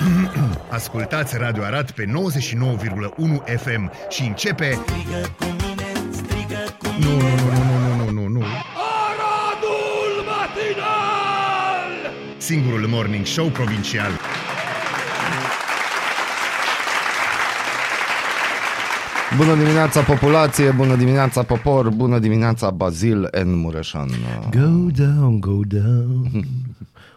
[0.78, 2.10] Ascultați Radio Arat pe 99,1
[3.56, 4.78] FM și începe...
[4.86, 8.44] Strigă cu mine, strigă cu Nu, nu, nu, nu, nu, nu, nu, nu.
[9.04, 12.12] Aradul matinal!
[12.36, 14.10] Singurul morning show provincial.
[19.36, 23.48] Bună dimineața populație, bună dimineața popor, bună dimineața Bazil N.
[23.48, 24.08] Mureșan.
[24.50, 26.30] Go down, go down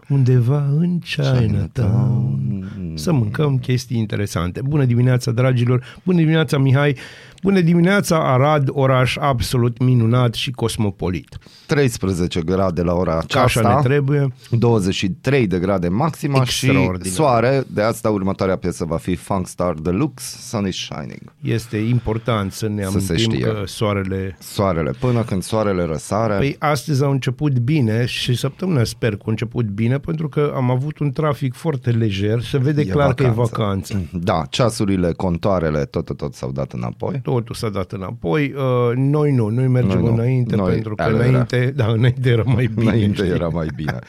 [0.10, 2.72] Undeva în Chinatown.
[2.96, 4.62] Să mâncăm chestii interesante.
[4.62, 6.00] Bună dimineața dragilor.
[6.04, 6.98] Bună dimineața Mihai
[7.44, 13.76] Bună dimineața Arad, oraș absolut minunat și cosmopolit 13 grade la ora Ca așa aceasta,
[13.76, 17.14] ne trebuie 23 de grade maxima și Extraordinar.
[17.16, 17.64] soare.
[17.68, 21.34] De asta următoarea piesă va fi Funk Star Deluxe, Sun is Shining.
[21.42, 23.46] Este important să ne Să se amintim știe.
[23.46, 26.36] că soarele Soarele, până când soarele răsare.
[26.38, 30.72] Păi astăzi au început bine și săptămâna sper că a început bine pentru că am
[30.72, 33.94] avut un trafic foarte lejer, se vede E clar că e vacanță.
[33.94, 34.24] vacanță.
[34.26, 37.20] Da, ceasurile, contoarele, tot, tot, tot s-au dat înapoi.
[37.34, 38.54] Totul s-a dat înapoi.
[38.56, 40.14] Uh, noi nu, noi mergem Noi nu.
[40.14, 41.28] înainte Noi- pentru că alea era.
[41.28, 42.90] înainte, da, înainte era mai bine.
[42.92, 43.30] Înainte știi?
[43.30, 44.00] era mai bine.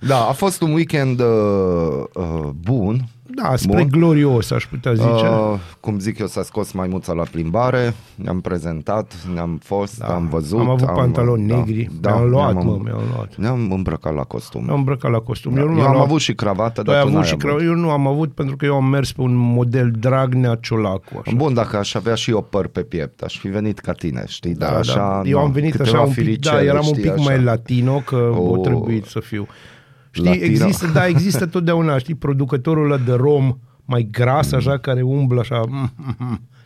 [0.00, 1.26] Da, a fost un weekend uh,
[2.14, 3.04] uh, bun.
[3.42, 3.88] Da, spre Bun.
[3.90, 5.06] glorios, aș putea zice.
[5.08, 10.06] Uh, cum zic eu, s-a scos maimuța la plimbare, ne-am prezentat, ne-am fost, Da.
[10.14, 10.58] am văzut.
[10.58, 13.36] Am avut pantaloni da, negri, da, mi-au luat, ne-am, mă, mi-au luat.
[13.36, 14.66] Ne-am îmbrăcat la costum.
[14.70, 15.54] am îmbrăcat la costum.
[15.54, 17.12] Da, Eu, nu eu am am luat- avut și cravată, Tu ai dar tu avut
[17.20, 17.44] n-ai și avut.
[17.58, 17.66] crău.
[17.68, 21.20] Eu nu am avut pentru că eu am mers pe un model Dragnea Ciolacu.
[21.24, 21.36] Așa.
[21.36, 24.54] Bun, dacă aș avea și eu păr pe piept, aș fi venit ca tine, știi?
[24.54, 25.28] Dar Da, așa, da.
[25.28, 27.22] Eu nu, am venit câteva așa un pic, da, firicele, eram un știi, pic așa.
[27.22, 29.46] mai latino, că o O, trebuit să fiu.
[30.14, 30.44] Știi, latino.
[30.44, 34.58] există, da, există totdeauna, știi, producătorul ăla de rom mai gras, Mm.
[34.58, 35.60] așa, care umblă așa,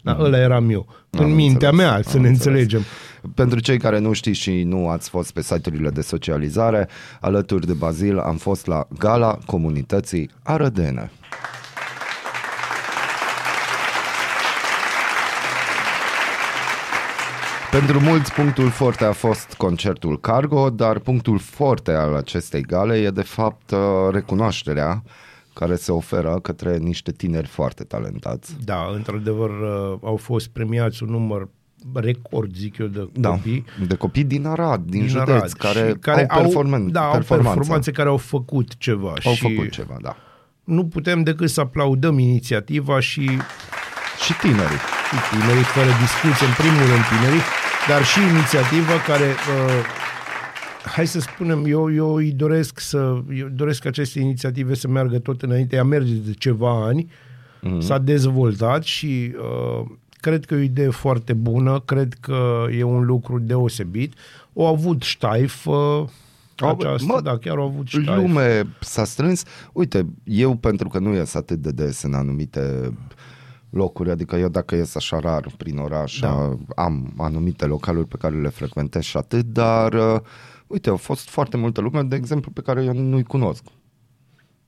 [0.03, 0.87] da, ăla eram eu.
[1.11, 2.61] Am în mintea înțeles, mea, am să ne înțeles.
[2.61, 2.83] înțelegem.
[3.35, 6.89] Pentru cei care nu știți și nu ați fost pe site-urile de socializare,
[7.21, 11.11] alături de Bazil am fost la Gala Comunității Arădene.
[17.71, 23.11] Pentru mulți, punctul forte a fost concertul Cargo, dar punctul forte al acestei gale e
[23.11, 23.79] de fapt uh,
[24.13, 25.03] recunoașterea
[25.55, 28.57] care se oferă către niște tineri foarte talentați.
[28.65, 31.49] Da, într-adevăr, uh, au fost premiați un număr
[31.95, 33.65] record, zic eu, de Da, copii.
[33.87, 37.13] de copii din Arad, din, din județ, Arad care, și care au, performan- da, au
[37.13, 37.55] performanță.
[37.55, 39.13] performanțe care au făcut ceva.
[39.25, 40.17] Au și făcut ceva, da.
[40.65, 43.23] Nu putem decât să aplaudăm inițiativa și
[44.25, 44.83] Și tinerii.
[45.11, 47.45] și tinerii, fără discuție, în primul rând tinerii,
[47.89, 49.85] dar și inițiativa care, uh,
[50.85, 55.19] hai să spunem, eu, eu îi doresc să, eu doresc ca aceste inițiative să meargă
[55.19, 57.79] tot înainte, ea merge de ceva ani, mm-hmm.
[57.79, 59.87] s-a dezvoltat și uh,
[60.21, 64.13] cred că e o idee foarte bună, cred că e un lucru deosebit.
[64.53, 66.05] O avut ștaif, uh,
[66.57, 68.07] aceasta, mă, da, chiar au avut ștaif.
[68.07, 69.43] Lume s-a strâns.
[69.73, 72.93] Uite, eu pentru că nu ies atât de des în anumite
[73.71, 76.29] locuri, adică eu dacă ies așa rar prin oraș, Da.
[76.29, 76.83] da.
[76.83, 80.21] am anumite localuri pe care le frecventez și atât, dar uh,
[80.67, 83.63] uite, au fost foarte multă lume, de exemplu, pe care eu nu-i cunosc.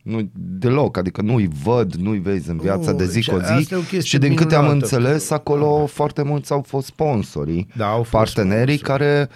[0.03, 3.59] Nu deloc, adică nu-i văd, nu-i vezi în viața Nu, de zi și cu asta
[3.61, 4.85] zi e o chestie și din câte am minunată.
[4.95, 8.99] înțeles, acolo foarte mulți au fost sponsorii, Da, au fost partenerii sponsori.
[9.03, 9.29] care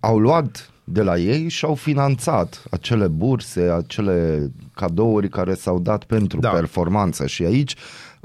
[0.00, 6.04] au luat de la ei și au finanțat acele burse, acele cadouri care s-au dat
[6.04, 6.48] pentru Da.
[6.50, 6.54] da.
[6.56, 7.74] performanță și aici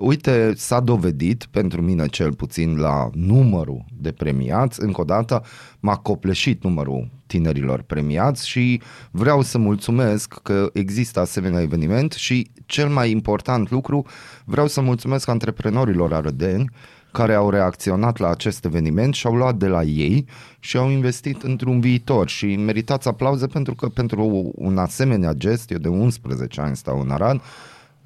[0.05, 5.43] Uite, s-a dovedit, pentru mine cel puțin, la numărul de premiați, încă o dată
[5.79, 8.81] m-a copleșit numărul tinerilor premiați și
[9.11, 14.05] vreau să mulțumesc că există asemenea eveniment și cel mai important lucru,
[14.45, 16.69] vreau să mulțumesc antreprenorilor arădeni
[17.11, 20.25] care au reacționat la acest eveniment și au luat de la ei
[20.59, 25.77] și au investit într-un viitor și meritați aplauze pentru că pentru un asemenea gest, eu
[25.77, 27.41] de 11 ani stau în Arad,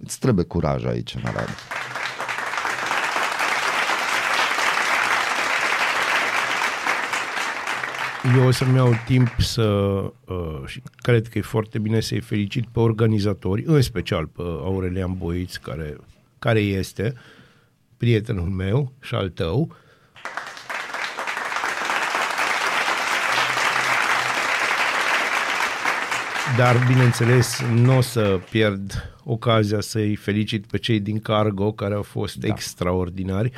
[0.04, 1.48] îți trebuie curaj aici în Arad.
[8.36, 9.64] Eu o să-mi iau timp să,
[10.26, 15.18] uh, și cred că e foarte bine să-i felicit pe organizatori, în special pe Aurelian
[15.18, 15.98] Boiț, care,
[16.40, 17.14] care este
[17.98, 19.76] prietenul meu și al tău.
[26.58, 32.02] Dar, bineînțeles, nu o să pierd ocazia să-i felicit pe cei din Cargo, care au
[32.02, 32.48] fost da.
[32.48, 33.52] extraordinari,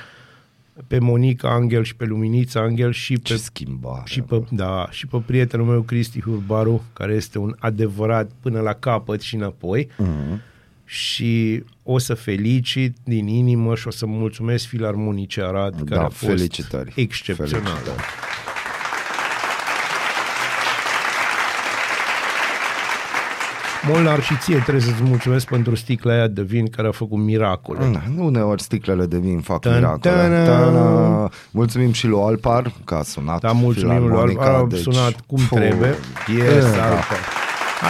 [0.87, 4.01] pe Monica Angel și pe Luminița Angel și Ce pe schimbare!
[4.05, 8.73] și pe, da, și pe prietenul meu Cristi Hurbaru, care este un adevărat până la
[8.73, 9.87] capăt și înapoi.
[9.97, 10.41] Mhm.
[10.85, 16.09] Și o să felicit din inimă și o să mulțumesc Filarmonice Arad, care Da, a
[16.09, 16.93] fost felicitări.
[16.95, 17.63] excepțională.
[17.65, 18.01] Felicitări.
[23.91, 27.79] Molnar și ție trebuie să-ți mulțumesc pentru sticla aia de vin care a făcut miracole.
[27.91, 30.15] Da, uneori sticlele de vin fac Tan, miracole.
[30.15, 30.45] tana.
[30.45, 31.31] Tana.
[31.51, 33.39] Mulțumim și lui Alpar că a sunat.
[33.39, 35.95] Da, mulțumim lui filarmonica, Alpar, a deci, sunat cum fu, trebuie.
[36.37, 36.83] Yes, da.
[36.83, 37.17] Alpar.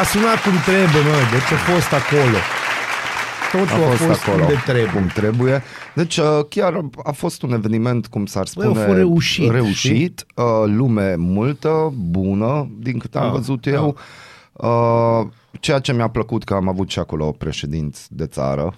[0.02, 2.38] A sunat cum trebuie, mă, deci a fost acolo.
[3.52, 4.92] Totul a fost, acolo unde trebuie.
[4.94, 5.64] cum trebuie.
[5.96, 10.26] Deci uh, chiar a fost un eveniment, cum s-ar Băi, a spune, fost reușit, reușit
[10.36, 13.72] uh, lume multă, bună, din câte am Da, văzut da.
[13.72, 13.96] eu.
[14.62, 15.28] Uh,
[15.60, 18.76] ceea ce mi-a plăcut că am avut și acolo președinți de țară,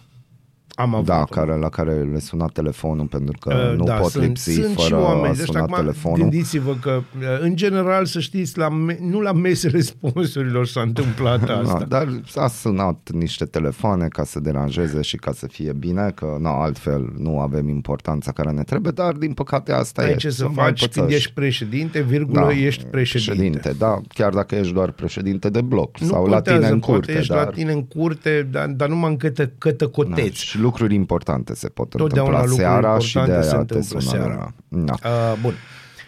[0.82, 4.24] Am avut da, care, la care le suna telefonul pentru că Uh, nu pot sunt,
[4.24, 5.34] lipsi sunt și fără oameni.
[5.34, 6.18] a Deci, suna acum, telefonul.
[6.20, 11.50] Gândiți-vă că, uh, în general, să știți, la me- nu la mesele sponsorilor s-a întâmplat
[11.64, 11.78] asta.
[11.80, 16.38] Da, dar a sunat niște telefoane ca să deranjeze și ca să fie bine, că
[16.40, 20.16] na, altfel nu avem importanța care ne trebuie, dar din păcate asta Ai e.
[20.16, 21.16] ce să mai faci când pățăși.
[21.16, 23.32] ești președinte, virgulă, ești președinte.
[23.36, 23.76] președinte.
[23.78, 26.94] Da, chiar dacă ești doar președinte de bloc Nu sau la contează, tine în poate
[26.96, 27.12] curte.
[27.18, 30.44] ești dar, la tine în curte, dar, dar numai în cătă, da, cătăcoteți.
[30.46, 33.74] și lucruri importante se pot Totdeauna întâmpla lucruri seara și de importante se aia te
[33.74, 34.24] întâmplă sună.
[34.24, 34.54] seara.
[34.68, 34.94] Da.
[35.04, 35.54] Uh, bun.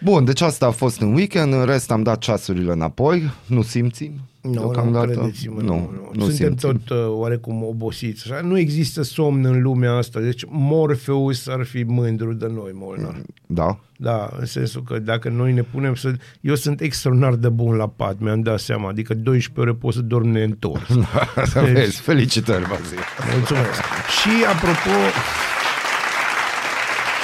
[0.04, 4.12] Bun, deci asta a fost în weekend, în rest am dat ceasurile înapoi, nu simțim?
[4.44, 5.12] Nu, nu, deocamdată?
[5.12, 6.10] credeți-mă, nu, nu.
[6.14, 6.56] nu Suntem simțim.
[6.56, 8.32] tot uh, oarecum obosiți.
[8.32, 8.42] Așa.
[8.42, 13.22] Nu există somn în lumea asta, deci Morpheus ar fi mândru de noi, Molnar.
[13.48, 13.80] Da?
[13.98, 16.14] Da, în sensul că dacă noi ne punem să...
[16.42, 20.02] Eu sunt extraordinar de bun la pat, mi-am dat seama, adică 12 ore pot să
[20.02, 20.90] dorm neîntors.
[21.74, 23.00] Vezi, felicitări, Bazil.
[23.36, 23.82] Mulțumesc.
[24.22, 24.96] Și apropo,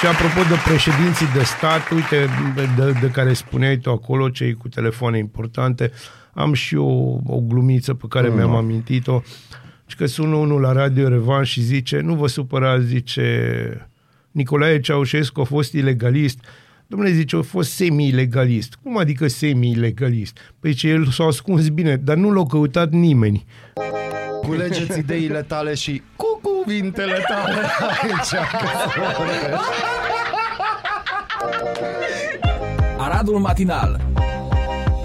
[0.00, 2.28] și apropo de președinții de stat, uite,
[2.76, 5.90] de, de care spuneai tu acolo, cei cu telefoane importante,
[6.32, 9.20] am și eu o glumiță pe care mi-am amintit-o.
[9.86, 13.88] Și că sună unul la Radio Revan și zice, nu vă supărați, zice,
[14.30, 16.44] Nicolae Ceaușescu a fost ilegalist.
[16.86, 18.78] Domnule, zice, a fost semi-ilegalist.
[18.82, 20.38] Cum adică semi-ilegalist?
[20.60, 23.44] Păi ce el s-a ascuns bine, dar nu l-a căutat nimeni.
[24.42, 27.60] Culegeți ideile tale și cu cuvintele tale
[27.90, 28.34] aici.
[32.98, 34.09] Aradul Matinal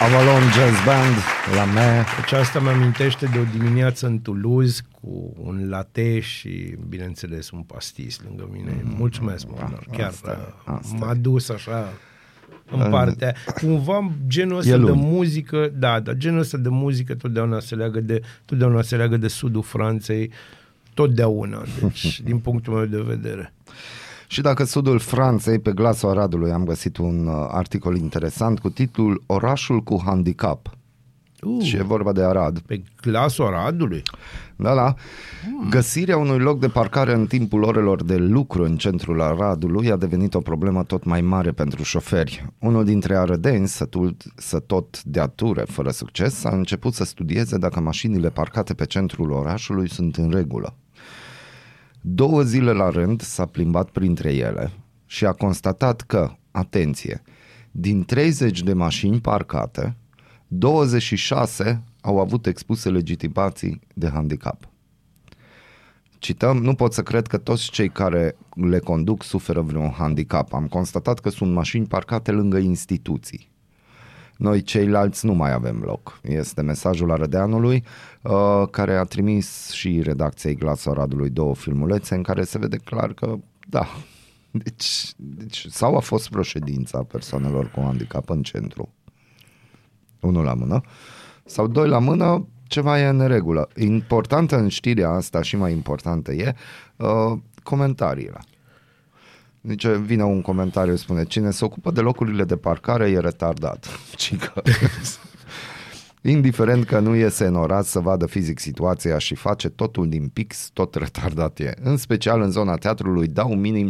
[0.00, 1.14] Avalon Jazz Band,
[1.56, 2.04] la mea.
[2.20, 7.60] Deci asta mi amintește de o dimineață în Toulouse cu un latte și, bineînțeles, un
[7.62, 8.82] pastis lângă mine.
[8.96, 9.84] Mulțumesc, Molnar.
[9.92, 10.96] Chiar Mm, asta, uh, asta.
[10.98, 11.92] m-a dus așa
[12.70, 13.34] în partea.
[13.60, 15.00] Cumva genul ăsta E de luni.
[15.00, 19.28] muzică, da, dar genul ăsta de muzică totdeauna se leagă de, totdeauna se leagă de
[19.28, 20.30] sudul Franței,
[20.94, 23.53] totdeauna, deci, din punctul meu de vedere.
[24.34, 29.22] Și dacă sudul Franței, pe glasul Aradului, am găsit un uh, articol interesant cu titlul
[29.26, 30.76] Orașul cu handicap.
[31.42, 32.58] Uh, Și e vorba de Arad.
[32.58, 34.02] pe glasul Aradului?
[34.56, 34.94] Da, da.
[35.70, 40.34] Găsirea unui loc de parcare în timpul orelor de lucru în centrul Aradului a devenit
[40.34, 42.46] o problemă tot mai mare pentru șoferi.
[42.58, 47.80] Unul dintre arădenți, sătul, să tot dea ture fără succes, a început să studieze dacă
[47.80, 50.74] mașinile parcate pe centrul orașului sunt în regulă.
[52.06, 54.72] Două zile la rând s-a plimbat printre ele
[55.06, 57.22] și a constatat că, atenție,
[57.70, 59.96] din 30 de mașini parcate,
[60.46, 64.68] 26 au avut expuse legitimații de handicap.
[66.18, 70.52] Cităm, nu pot să cred că toți cei care le conduc suferă vreun handicap.
[70.52, 73.50] Am constatat că sunt mașini parcate lângă instituții.
[74.36, 76.18] Noi ceilalți nu mai avem loc.
[76.22, 77.84] Este mesajul Arădeanului
[78.22, 83.12] uh, care a trimis și redacției Glasul Aradului două filmulețe în care se vede clar
[83.12, 83.36] că
[83.68, 83.86] da,
[84.64, 88.94] deci, deci sau a fost proședința persoanelor cu handicap în centru,
[90.20, 90.80] unul la mână,
[91.44, 93.68] sau doi la mână, ceva e în neregulă.
[93.76, 96.54] Importantă în știrea asta și mai importantă e
[96.96, 98.40] uh, comentariile.
[99.66, 103.88] Deci vine un comentariu, spune, cine se ocupă de locurile de parcare e retardat.
[104.16, 104.62] Cică.
[106.22, 110.70] Indiferent că nu iese în oraș să vadă fizic situația și face totul din pix,
[110.72, 111.74] tot retardat e.
[111.82, 113.88] În special în zona teatrului dau minim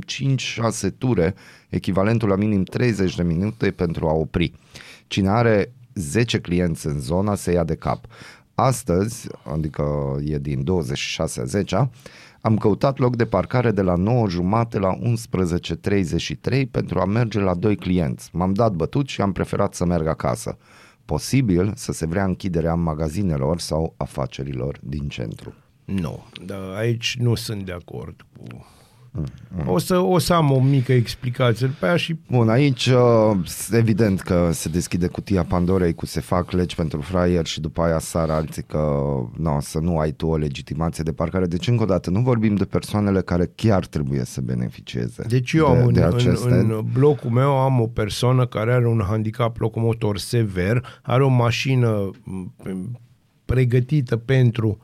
[0.87, 1.35] 5-6 ture,
[1.69, 4.53] echivalentul la minim 30 de minute pentru a opri.
[5.07, 8.05] Cine are 10 clienți în zona se ia de cap.
[8.55, 11.91] Astăzi, adică e din 26 a 10
[12.47, 17.55] am căutat loc de parcare de la 9 jumate la 11.33 pentru a merge la
[17.55, 18.31] doi clienți.
[18.33, 20.59] M-am dat bătut și am preferat să merg acasă.
[21.05, 25.55] Posibil să se vrea închiderea magazinelor sau afacerilor din centru.
[25.85, 28.67] Nu, dar aici nu sunt de acord cu...
[29.67, 33.37] O să, o să am o mică explicație pe aia și Bun, aici uh,
[33.73, 37.99] evident că se deschide cutia Pandorei cu se fac legi pentru fraier și după aia
[37.99, 39.03] sar alții că
[39.37, 41.47] no, să nu ai tu o legitimație de parcare.
[41.47, 45.73] Deci încă o dată nu vorbim de persoanele care chiar trebuie să beneficieze Deci eu
[45.73, 46.55] de, am în, de în, aceste...
[46.55, 52.11] în blocul meu am o persoană care are un handicap locomotor sever, are o mașină
[52.23, 53.01] m,
[53.45, 54.79] pregătită pentru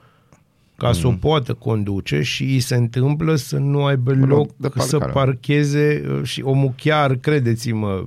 [0.81, 4.69] ca să o poată conduce și îi se întâmplă să nu aibă Loc loc de
[4.81, 5.13] să parcare.
[5.27, 8.05] parcheze uh, și omul chiar, credeți-mă,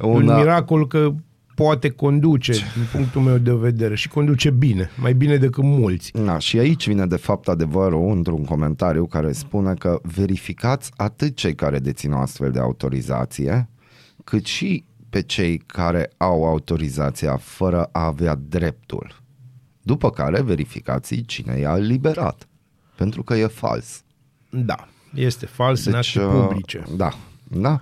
[0.00, 1.14] un Una- miracol că
[1.54, 6.10] poate conduce din punctul meu de vedere și conduce bine, mai bine decât mulți.
[6.24, 11.54] Da, și aici vine de fapt adevărul într-un comentariu care spune că verificați atât cei
[11.54, 13.68] care dețin o astfel de autorizație,
[14.24, 19.24] cât și pe cei care au autorizația fără a avea dreptul.
[19.86, 22.48] După care verificați cine i-a eliberat.
[22.96, 24.02] Pentru că e fals.
[24.50, 26.84] Da, este fals deci, în acte uh, publice.
[26.96, 27.12] Da,
[27.48, 27.80] da.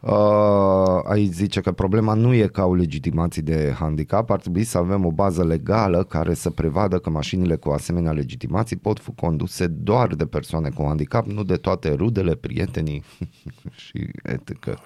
[0.00, 4.78] Uh, aici zice că problema nu e că au legitimații de handicap, ar trebui să
[4.78, 9.66] avem o bază legală care să prevadă că mașinile cu asemenea legitimații pot fi conduse
[9.66, 13.02] doar de persoane cu handicap, nu de toate rudele, prietenii
[13.86, 14.78] și etc.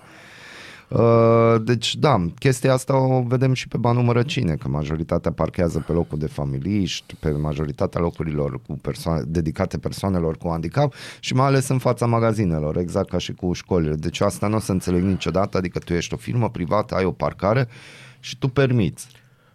[0.88, 5.92] Uh, deci, da, chestia asta o vedem și pe banul mărăcine, că majoritatea parchează pe
[5.92, 11.68] locul de familiști, pe majoritatea locurilor cu persoane, dedicate persoanelor cu handicap și mai ales
[11.68, 13.94] în fața magazinelor, exact ca și cu școlile.
[13.94, 17.12] Deci asta nu o să înțeleg niciodată, adică tu ești o firmă privată, ai o
[17.12, 17.68] parcare
[18.20, 19.06] și tu permiți.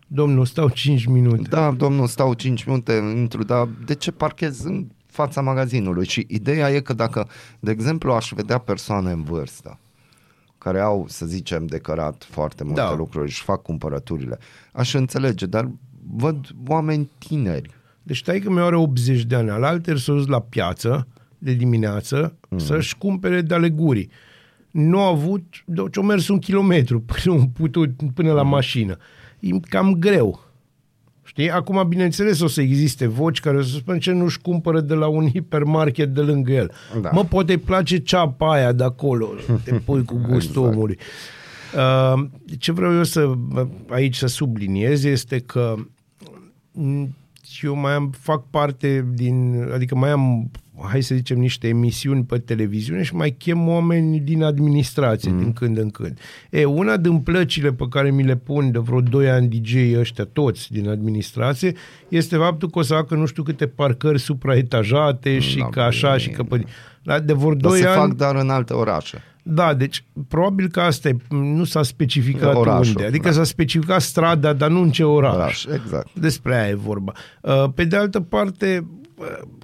[0.07, 1.49] Domnul, stau 5 minute.
[1.49, 6.07] Da, domnul, stau 5 minute, intru, dar de ce parchez în fața magazinului?
[6.07, 7.27] Și ideea e că dacă,
[7.59, 9.79] de exemplu, aș vedea persoane în vârstă,
[10.59, 12.95] care au, să zicem, decărat foarte multe Da.
[12.95, 14.37] lucruri și fac cumpărăturile,
[14.71, 15.71] aș înțelege, dar
[16.15, 17.69] văd oameni tineri.
[18.03, 22.57] Deci taică mi are 80 de ani, alalter s-a dus la piață de dimineață mm.
[22.57, 24.09] să-și cumpere de alegurii.
[24.71, 28.97] Nu a avut, deci a mers un kilometru până, a putut, până la mașină.
[29.39, 30.48] E cam greu.
[31.39, 31.51] Știi?
[31.51, 35.07] Acum, bineînțeles, o să existe voci care o să spun ce nu-și cumpără de la
[35.07, 36.71] un hipermarket de lângă el.
[37.01, 37.09] Da.
[37.13, 39.29] Mă, poate îi place ceapa aia de acolo,
[39.63, 40.75] te pui cu gustul Exact.
[40.75, 40.97] omului.
[41.75, 42.25] Uh,
[42.59, 43.31] ce vreau eu să
[43.89, 45.75] aici să subliniez este că
[46.81, 47.15] Mm,
[47.49, 50.51] și eu mai am, fac parte din, adică mai am,
[50.87, 55.37] hai să zicem, niște emisiuni pe televiziune și mai chem oameni din administrație mm.
[55.37, 56.19] din când în când.
[56.49, 60.25] E, una din plăcile pe care mi le pun de vreo 2 ani DJ ăștia
[60.25, 61.73] toți din administrație
[62.07, 66.17] este faptul că o să facă nu știu câte parcări supraetajate și Da, că așa
[66.17, 66.63] și că pe...
[67.03, 67.95] Da, de vor Dar 2 se ani...
[67.95, 69.23] fac dar în alte orașe.
[69.43, 73.05] Da, deci probabil că asta e, nu s-a specificat Orașul, unde.
[73.05, 73.33] Adică da.
[73.33, 75.33] s-a specificat strada, dar nu în ce oraș.
[75.33, 76.07] Oraș, exact.
[76.13, 77.11] Despre aia e vorba.
[77.41, 78.98] Uh, Pe de altă parte, uh,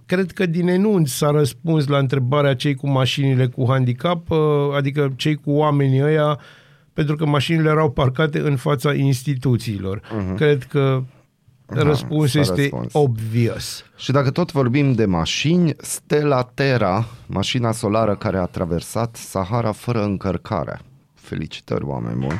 [0.05, 4.37] cred că din enunț s-a răspuns la întrebarea cei cu mașinile cu handicap, uh,
[4.75, 6.39] adică cei cu oamenii ăia,
[6.93, 9.99] pentru că mașinile erau parcate în fața instituțiilor.
[9.99, 10.35] Uh-huh.
[10.35, 11.03] Cred că
[11.65, 12.93] răspunsul s-a este răspuns.
[12.93, 13.85] obvious.
[13.97, 20.03] Și dacă tot vorbim de mașini, Stella Terra, mașina solară care a traversat Sahara fără
[20.03, 20.79] încărcare.
[21.13, 22.39] Felicitări, oameni buni!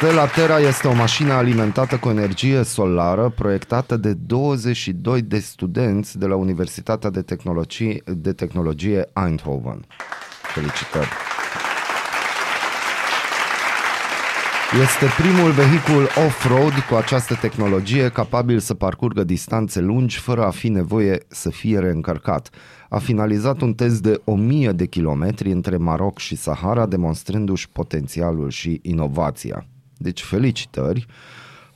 [0.00, 6.26] Stella Terra este o mașină alimentată cu energie solară proiectată de 22 de studenți de
[6.26, 9.86] la Universitatea de Tehnologie, de Tehnologie Eindhoven.
[10.42, 11.08] Felicitări!
[14.82, 20.68] Este primul vehicul off-road cu această tehnologie capabil să parcurgă distanțe lungi fără a fi
[20.68, 22.50] nevoie să fie reîncărcat.
[22.88, 28.80] A finalizat un test de 1000 de kilometri între Maroc și Sahara, demonstrându-și potențialul și
[28.82, 29.66] inovația.
[29.98, 31.06] Deci felicitări!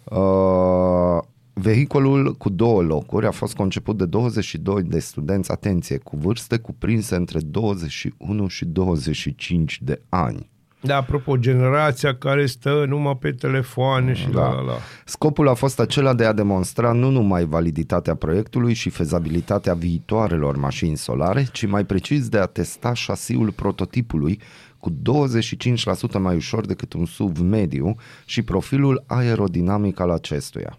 [0.05, 1.19] Uh,
[1.53, 7.15] vehiculul cu două locuri a fost conceput de 22 de studenți, atenție, cu vârste cuprinse
[7.15, 10.51] între 21 și 25 de ani.
[10.85, 14.41] Da, apropo, generația care stă numai pe telefoane și Da.
[14.41, 14.73] la la la.
[15.05, 20.97] Scopul a fost acela de a demonstra nu numai validitatea proiectului și fezabilitatea viitoarelor mașini
[20.97, 24.41] solare, ci mai precis de a testa șasiul prototipului
[24.83, 30.79] cu 25% mai ușor decât un SUV mediu și profilul aerodinamic al acestuia.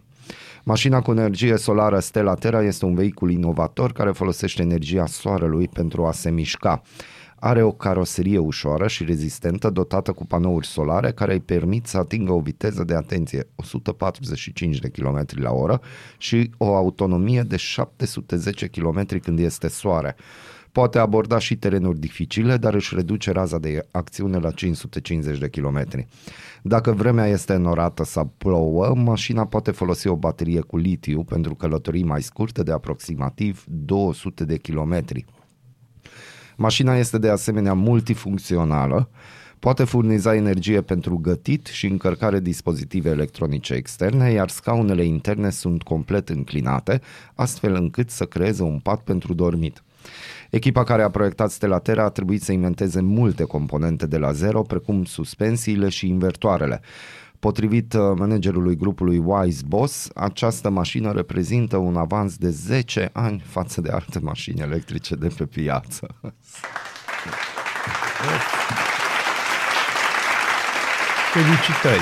[0.64, 6.06] Mașina cu energie solară Stella Terra este un vehicul inovator care folosește energia soarelui pentru
[6.06, 6.82] a se mișca.
[7.40, 12.32] Are o caroserie ușoară și rezistentă dotată cu panouri solare care îi permit să atingă
[12.32, 15.82] o viteză de atenție 145 de km la oră
[16.18, 20.16] și o autonomie de 710 km când este soare.
[20.74, 26.08] Poate aborda și terenuri dificile, dar își reduce raza de acțiune la 550 de kilometri.
[26.62, 32.04] Dacă vremea este norată sau plouă, mașina poate folosi o baterie cu litiu pentru călătorii
[32.04, 35.26] mai scurte de aproximativ 200 de kilometri.
[36.58, 39.10] Mașina este de asemenea multifuncțională,
[39.60, 46.30] poate furniza energie pentru gătit și încărcare dispozitive electronice externe, iar scaunele interne sunt complet
[46.30, 47.02] înclinate,
[47.34, 49.84] astfel încât să creeze un pat pentru dormit.
[50.50, 55.04] Echipa care a proiectat Stelatera a trebuit să inventeze multe componente de la zero, precum
[55.04, 56.82] suspensiile și invertoarele.
[57.40, 63.82] Potrivit uh, managerului grupului Wise Boss, această mașină reprezintă un avans de 10 ani față
[63.82, 66.08] de alte mașini electrice de pe piață.
[71.34, 72.00] Felicitări.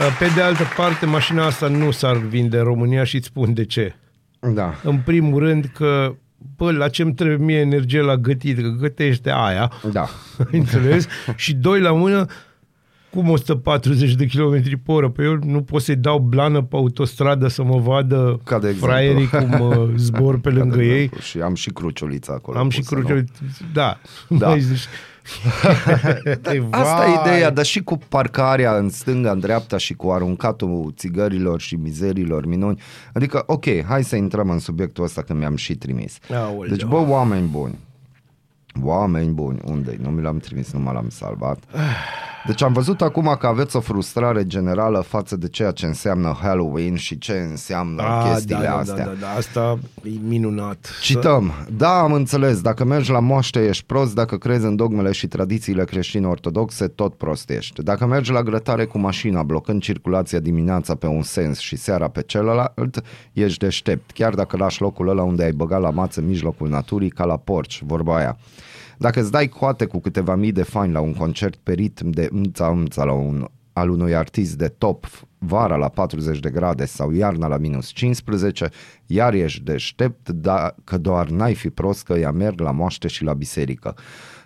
[0.00, 3.54] Uh, Pe de altă parte, mașina asta nu s-ar vinde în România și îți spun
[3.54, 3.94] de ce.
[4.40, 4.74] Da.
[4.82, 6.14] În primul rând că,
[6.56, 10.08] bă, la ce-mi trebuie mie energie la gătit, că gătește aia, Da.
[10.52, 11.06] înțeles?
[11.36, 12.26] și doi la mână,
[13.10, 15.08] cum 140 de km pe oră?
[15.08, 18.88] Pe eu nu pot să-i dau blană pe autostradă să mă vadă Ca de exemplu.
[18.92, 21.10] fraierii cum uh, zbor pe lângă ei.
[21.20, 22.58] Și am și cruciulița acolo.
[22.58, 23.00] Am și pusă, nu?
[23.00, 23.24] cruciul.
[23.72, 23.98] Da.
[24.28, 24.56] Da.
[26.44, 27.20] Mai zici- Asta e Vai.
[27.26, 32.46] ideea, dar și cu parcarea în stânga, în dreapta și cu aruncatul țigărilor și mizerilor
[32.46, 32.80] minuni.
[33.12, 36.18] Adică, ok, hai să intrăm în subiectul ăsta că mi-am și trimis.
[36.34, 36.76] Aoleu.
[36.76, 37.78] Deci, bă, oameni buni,
[38.82, 41.58] oameni buni, unde Nu mi l-am trimis, nu mă l-am salvat.
[42.46, 46.96] Deci am văzut acum că aveți o frustrare generală față de ceea ce înseamnă Halloween
[46.96, 49.04] și ce înseamnă Ah, chestiile da, da, astea.
[49.04, 50.90] Da, da, da, asta e minunat.
[51.00, 51.52] Cităm.
[51.76, 52.60] Da, am înțeles.
[52.60, 54.14] Dacă mergi la moaște, ești prost.
[54.14, 57.82] Dacă crezi în dogmele și tradițiile creștine ortodoxe, tot prost ești.
[57.82, 62.22] Dacă mergi la grătare cu mașina, blocând circulația dimineața pe un sens și seara pe
[62.22, 64.10] celălalt, ești deștept.
[64.10, 67.36] Chiar dacă lași locul ăla unde ai băgat la mață în mijlocul naturii, ca la
[67.36, 68.38] porci, vorba aia.
[68.98, 72.28] Dacă îți dai coate cu câteva mii de fani la un concert pe ritm de
[72.32, 75.06] mța mța la un al unui artist de top
[75.38, 78.68] vara la 40 de grade sau iarna la minus 15,
[79.06, 83.32] iar ești deștept dacă doar n-ai fi prost că ea merg la moaște și la
[83.32, 83.94] biserică.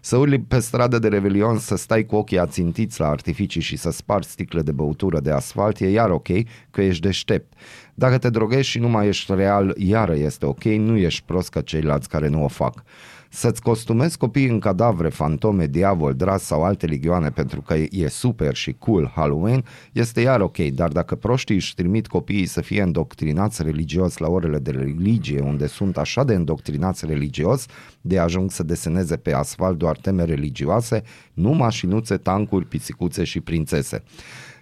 [0.01, 3.91] Să urli pe stradă de revelion, să stai cu ochii ațintiți la artificii și să
[3.91, 6.29] spargi sticle de băutură de asfalt, e iar ok
[6.71, 7.53] că ești deștept.
[7.95, 11.61] Dacă te droghezi și nu mai ești real, iară este ok, nu ești prost ca
[11.61, 12.83] ceilalți care nu o fac.
[13.31, 18.55] Să-ți costumezi copiii în cadavre, fantome, diavol, dras sau alte ligioane pentru că e super
[18.55, 23.63] și cool Halloween, este iar ok, dar dacă proștii își trimit copiii să fie îndoctrinați
[23.63, 27.67] religios la orele de religie, unde sunt așa de îndoctrinați religios,
[28.01, 31.03] de ajung să deseneze pe asfalt doar teme religioase,
[31.35, 34.03] nu mașinuțe, tancuri, pisicuțe și prințese.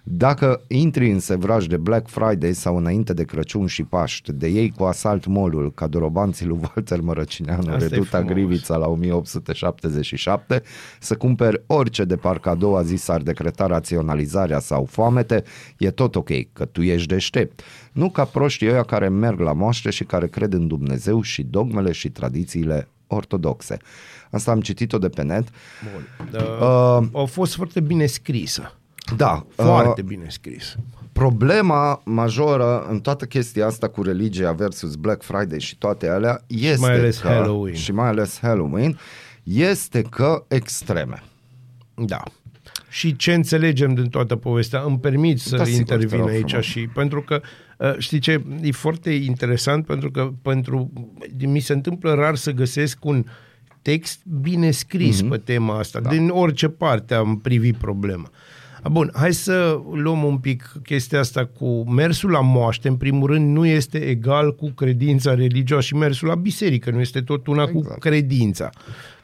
[0.09, 4.73] Dacă intri în sevraj de Black Friday sau înainte de Crăciun și Paști, de ei
[4.77, 8.33] cu asalt molul ca dorobanții lui Walter Mărăcineanu, Asta e reduta frumos.
[8.33, 10.61] Grivița la 1877,
[10.99, 15.43] să cumperi orice de parcă a doua zi s-ar decreta raționalizarea sau foamete,
[15.77, 17.61] e tot ok, că tu ești deștept.
[17.91, 21.91] Nu ca proștii ăia care merg la moaște și care cred în Dumnezeu și dogmele
[21.91, 23.77] și tradițiile ortodoxe.
[24.31, 25.47] Asta am citit-o de pe net.
[26.31, 28.77] Da, Uh, a fost foarte bine scrisă.
[29.15, 30.75] Da, Foarte uh, bine scrisă.
[31.11, 36.79] problema majoră în toată chestia asta cu religia versus Black Friday și toate alea este
[36.79, 37.75] mai ales că, Halloween.
[37.75, 38.99] și mai ales Halloween
[39.43, 41.23] este că extreme.
[41.95, 42.23] Da.
[42.89, 46.29] Și ce înțelegem din toată povestea, îmi permit să Da, da, sigur, te intervin rog
[46.29, 46.65] aici frumos.
[46.65, 47.41] și pentru că
[47.77, 50.91] uh, știi ce, e foarte interesant pentru că pentru
[51.39, 53.25] mi se întâmplă rar să găsesc un
[53.81, 55.25] text bine scris Mhm.
[55.27, 55.29] mm-hmm.
[55.29, 56.09] pe tema asta, da.
[56.09, 58.23] din orice parte am privit problema.
[58.23, 58.31] A,
[58.91, 63.55] Bun, hai să luăm un pic chestia asta cu mersul la moaște, în primul rând,
[63.55, 67.71] nu este egal cu credința religioasă și mersul la biserică, nu este tot una exact.
[67.71, 67.99] cu Exact.
[67.99, 68.69] credința.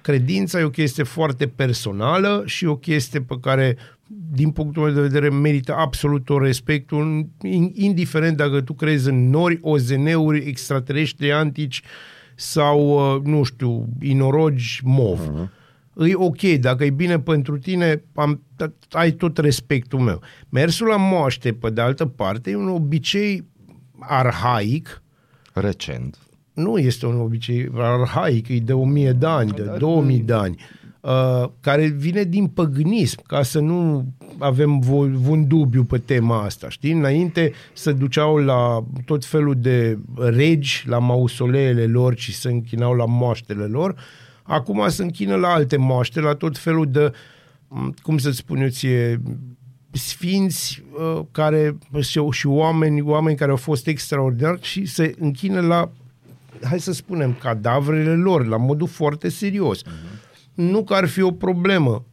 [0.01, 3.77] Credința e o chestie foarte personală și o chestie pe care,
[4.31, 9.29] din punctul meu de vedere, merită absolut tot respectul, in- indiferent dacă tu crezi în
[9.29, 11.81] nori, OZN-uri, extraterestri antici
[12.35, 12.79] sau,
[13.15, 15.19] uh, nu știu, inorogi mov.
[15.19, 15.49] Uh-huh.
[15.97, 18.41] E ok, dacă e bine pentru tine, am,
[18.91, 20.21] ai tot respectul meu.
[20.49, 23.45] Mersul la moaște, pe de altă parte, e un obicei
[23.99, 25.01] arhaic,
[25.53, 26.17] Recent.
[26.53, 30.55] nu este un obicei arhaic, e de 1000 de ani, de 2000 de ani,
[31.01, 34.05] uh, care vine din păgânism, ca să nu
[34.37, 36.91] avem vo- un dubiu pe tema asta, știi?
[36.91, 43.05] Înainte se duceau la tot felul de regi, la mausoleele lor și se închinau la
[43.05, 43.95] moaștele lor,
[44.43, 47.11] acum se închină la alte moaște, la tot felul de,
[47.67, 49.21] m, cum să spun eu ție,
[49.91, 55.91] sfinți uh, care și, și oameni, oameni care au fost extraordinari și se închină la
[56.61, 59.81] hai să spunem, cadavrele lor, la modul foarte serios.
[60.53, 62.05] Nu că ar fi o problemă.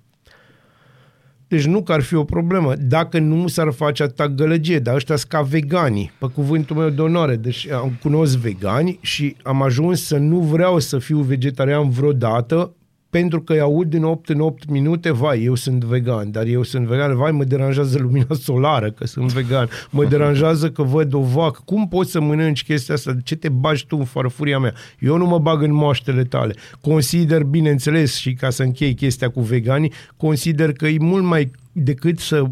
[1.51, 5.17] Deci nu că ar fi o problemă dacă nu s-ar face atâta gălăgie, dar ăștia
[5.17, 7.37] sunt ca veganii, pe cuvântul meu de onoare.
[7.37, 12.75] Deci am cunosc vegani și am ajuns să nu vreau să fiu vegetarian vreodată
[13.11, 16.63] pentru că îi aud din 8 în 8 minute, vai, eu sunt vegan, dar eu
[16.63, 21.21] sunt vegan, vai, mă deranjează lumina solară că sunt vegan, mă deranjează că văd o
[21.21, 24.75] vacă, cum poți să mănânci chestia asta, ce te bagi tu în farfuria mea?
[24.99, 26.55] Eu nu mă bag în moaștele tale.
[26.81, 32.19] Consider, bineînțeles, și ca să închei chestia cu veganii, consider că e mult mai decât
[32.19, 32.45] să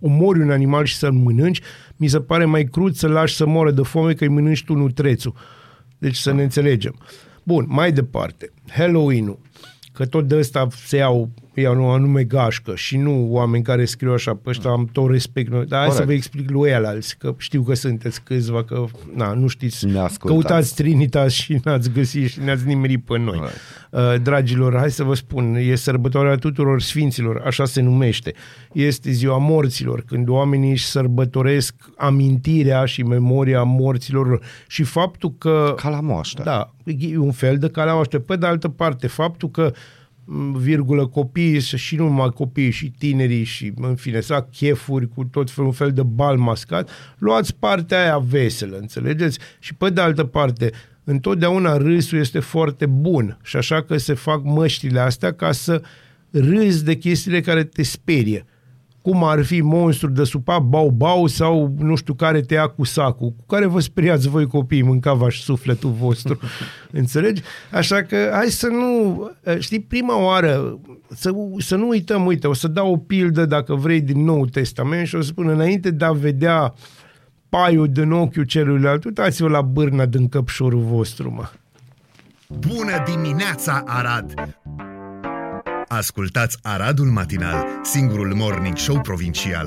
[0.00, 1.60] omori un animal și să-l mănânci,
[1.96, 4.74] mi se pare mai crud să lași să moară de foame că îi mănânci tu
[4.74, 5.34] nutrețul.
[5.98, 6.98] Deci să ne înțelegem.
[7.42, 8.52] Bun, mai departe.
[8.68, 9.38] Halloween-ul
[10.00, 11.28] că tot de ăsta se iau,
[11.60, 15.50] iau o anume gașcă și nu oameni care scriu așa, pe ăștia am tot respect.
[15.50, 16.06] Dar hai să Corect.
[16.06, 19.86] vă explic lui alții, că știu că sunteți câțiva, că na, nu știți.
[19.86, 20.46] Ne ascultați.
[20.46, 23.40] Căutați Trinitas și n-ați găsit și ne-ați nimerit pe noi.
[23.90, 28.32] Uh, dragilor, hai să vă spun, e sărbătoarea tuturor sfinților, așa se numește.
[28.72, 34.40] Este ziua morților, când oamenii își sărbătoresc amintirea și memoria morților lor.
[34.66, 35.74] și faptul că...
[35.76, 36.42] Ca la moaște.
[36.42, 38.20] Da, e un fel de calaoaște.
[38.20, 39.74] Pe de altă parte, faptul că m,
[40.54, 45.08] virgulă copiii și și nu numai copiii și tinerii și în fine să fac chefuri
[45.08, 49.38] cu tot felul un fel de bal mascat, luați partea aia veselă, înțelegeți?
[49.58, 50.70] Și pe de altă parte,
[51.04, 53.38] întotdeauna râsul este foarte bun.
[53.42, 55.82] Și așa că se fac măștile astea ca să
[56.30, 58.44] râzi de chestiile care te sperie
[59.02, 63.28] cum ar fi monstru de supa bau-bau sau nu știu care te ia cu sacul,
[63.28, 66.38] cu care vă speriați voi copii, mâncava-și sufletul vostru.
[67.00, 67.42] Înțelegi?
[67.72, 72.68] Așa că hai să nu, știi, prima oară, să, să nu uităm, uite, o să
[72.68, 76.12] dau o pildă dacă vrei din Nou Testament și o să spun înainte de a
[76.12, 76.74] vedea
[77.48, 81.50] paiul din ochiul celuilalt, uitați-vă la bârna din căpșorul vostru, mă.
[82.58, 84.34] Bună dimineața, Arad!
[85.92, 89.66] Ascultați Aradul Matinal, singurul morning show provincial.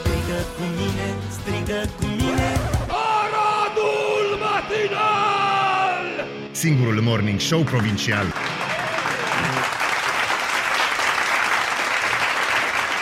[0.00, 2.50] Strigă cu mine, strigă cu mine
[3.20, 6.26] Aradul Matinal!
[6.50, 8.24] Singurul morning show provincial.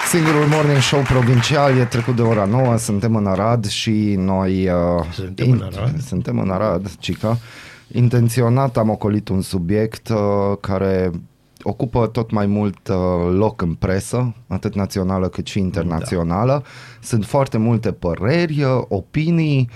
[0.08, 4.68] Singurul morning show provincial e trecut de ora 9, suntem în Arad și noi...
[4.68, 6.00] Uh, Suntem în Arad?
[6.02, 7.38] Suntem în Arad, Cica.
[7.92, 11.11] Intenționat am ocolit un subiect uh, care
[11.62, 12.96] ocupă tot mai mult uh,
[13.33, 16.53] loc în presă, atât națională cât și internațională.
[16.53, 16.62] Da.
[17.03, 19.70] Sunt foarte multe păreri, uh, opinii,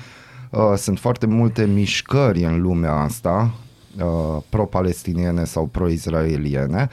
[0.51, 3.51] uh, sunt foarte multe mișcări în lumea asta,
[3.99, 6.89] uh, pro-palestiniene sau pro-izraeliene.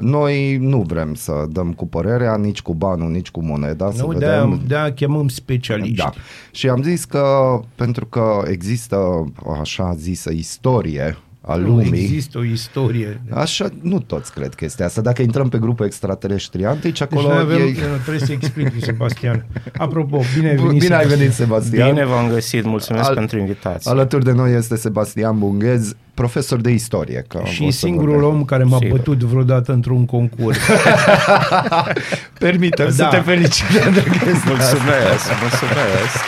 [0.00, 4.06] Noi nu vrem să dăm cu părerea, nici cu banul, nici cu moneda, să Nu,
[4.06, 5.96] vedem de-aia, de-aia chemăm specialiști.
[5.96, 6.12] da.
[6.50, 8.96] Și am zis că pentru că există
[9.42, 12.02] o așa zisă istorie a Nu lumii.
[12.02, 13.20] există o istorie.
[13.30, 15.00] Așa, nu toți cred chestia asta.
[15.00, 17.72] Dacă intrăm pe grupul extraterestri antici, Deci acolo noi avem, ei...
[17.72, 19.44] nu, trebuie să explic lui Sebastian.
[19.76, 20.80] Apropo, bine ai venit.
[20.80, 21.18] Bine ai Sebastian.
[21.18, 21.88] venit, Sebastian.
[21.94, 23.90] Bine v-am găsit, mulțumesc Al- pentru invitație.
[23.90, 27.24] Alături de noi este Sebastian Bunghez, profesor de istorie.
[27.28, 28.38] Că o Și să singurul vorbim.
[28.38, 28.96] om care m-a Sigur.
[28.96, 30.58] bătut vreodată într-un concurs.
[32.38, 32.90] Permite Da.
[32.90, 34.48] să te felicit de chestia asta.
[34.48, 36.22] Mulțumesc, mulțumesc.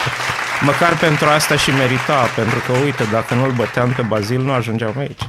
[0.62, 4.95] Măcar pentru asta și merita, pentru că, uite, dacă nu-l băteam pe Bazil, nu ajungeam
[4.99, 5.21] aici.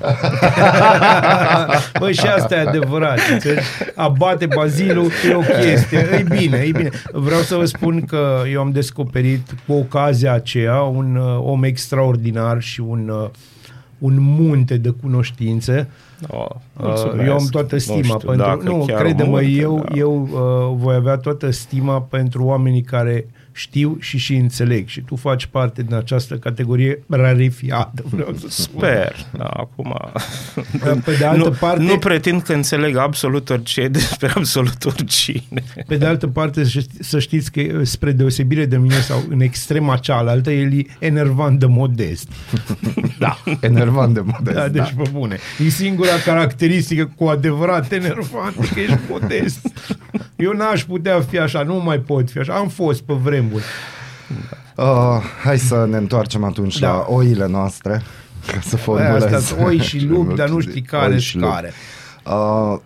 [1.99, 3.19] Băi, și asta e adevărat.
[3.31, 3.65] înțelegi?
[3.95, 5.99] A bate bazilul e o chestie.
[5.99, 6.89] E bine, e bine.
[7.11, 12.61] Vreau să vă spun că eu am descoperit cu ocazia aceea un uh, om extraordinar
[12.61, 13.29] și un, uh,
[13.97, 15.87] un munte de cunoștințe.
[16.27, 16.45] Oh,
[16.79, 18.35] Uh, eu am toată stima nu știu, pentru...
[18.45, 19.97] dacă Nu, chiar crede-mă, multe, eu, da.
[19.97, 24.87] eu uh, voi avea toată stima pentru oamenii care știu și și înțeleg.
[24.87, 28.79] Și tu faci parte din această categorie rarefiată, vreau să spun.
[28.79, 29.97] Sper, da, acum...
[31.03, 35.63] Pe de altă nu, parte- nu pretind că înțeleg absolut orice despre absolut oricine.
[35.87, 39.39] Pe de altă parte, să ști- să știți că spre deosebire de mine sau în
[39.41, 42.27] extrema cealaltă, el e enervant de modest.
[43.19, 44.55] Da, enervant de modest.
[44.57, 45.37] Da, deci pe bune.
[45.65, 45.69] E
[46.05, 49.67] singura caracteristică cu adevărat enervant că ești modest.
[50.35, 52.53] Eu n-aș putea fi așa, nu mai pot fi așa.
[52.53, 53.63] Am fost pe vremuri.
[54.77, 54.85] Uh,
[55.43, 56.87] hai să ne întoarcem atunci Da.
[56.91, 58.01] la oile noastre.
[58.51, 59.23] Ca să formulez.
[59.23, 61.49] Aia asta, oi și lupi, dar nu știi care Oi sunt și lupi.
[61.53, 61.71] care.
[62.25, 62.79] Uh,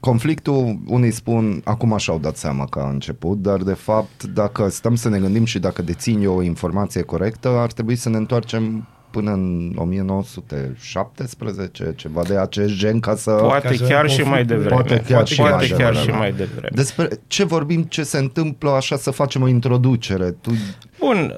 [0.00, 4.94] conflictul, unii spun, acum și-au dat seama că a început, dar de fapt, dacă stăm
[4.94, 8.86] să ne gândim și dacă dețin eu o informație corectă, ar trebui să ne întoarcem
[9.12, 13.30] până în 1917, ceva de acest gen, ca să...
[13.30, 14.70] Poate Ca să chiar și conflictul- mai devreme.
[14.74, 16.12] Poate chiar și poate mai chiar devreme.
[16.12, 16.68] și mai devreme.
[16.74, 20.30] Despre ce vorbim, ce se întâmplă, așa să facem o introducere.
[20.40, 20.50] Tu...
[20.98, 21.34] Bun,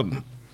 [0.00, 0.06] uh,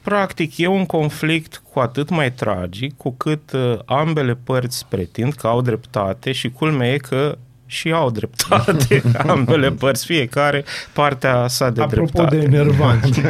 [0.02, 5.46] practic, e un conflict cu atât mai tragic, cu cât uh, ambele părți pretind că
[5.46, 11.82] au dreptate și culmea e că și au dreptate ambele părți, fiecare partea sa de
[11.82, 12.36] Apropo dreptate.
[12.36, 13.20] de enervanți.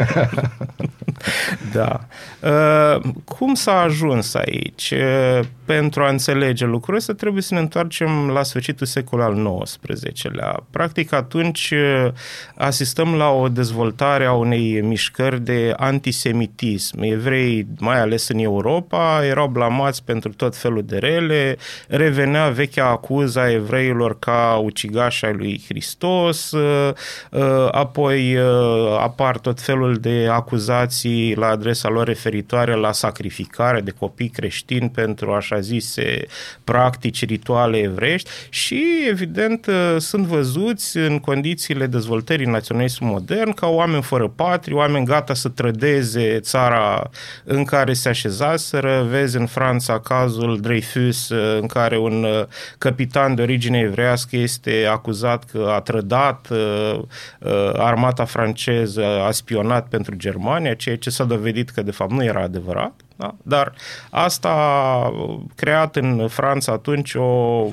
[1.72, 2.00] Da.
[2.40, 4.90] Uh, cum s-a ajuns aici?
[4.90, 10.64] Uh, pentru a înțelege lucrul ăsta trebuie să ne întoarcem la sfârșitul secolului al XIX-lea.
[10.70, 12.12] Practic atunci uh,
[12.54, 17.02] asistăm la o dezvoltare a unei mișcări de antisemitism.
[17.02, 21.56] Evrei, mai ales în Europa, erau blamați pentru tot felul de rele,
[21.88, 26.92] revenea vechea acuza evreilor ca ucigași ai lui Hristos, uh,
[27.30, 33.90] uh, apoi uh, apar tot felul de acuzații la adresa lor referitoare la sacrificare de
[33.90, 36.26] copii creștini pentru așa zise
[36.64, 44.02] practici rituale evrești și evident uh, sunt văzuți în condițiile dezvoltării naționalism modern ca oameni
[44.02, 47.10] fără patrie, oameni gata să trădeze țara
[47.44, 49.06] în care se așezaseră.
[49.10, 52.44] Vezi în Franța cazul Dreyfus uh, în care un uh,
[52.78, 56.98] capitan de origine evrească este acuzat că a trădat uh,
[57.38, 62.24] uh, armata franceză, a spionat pentru Germania, ceea ce s-a dovedit că de fapt nu
[62.24, 63.00] era adevărat.
[63.16, 63.34] Da?
[63.42, 63.72] Dar
[64.10, 65.12] asta a
[65.54, 67.22] creat în Franța atunci o,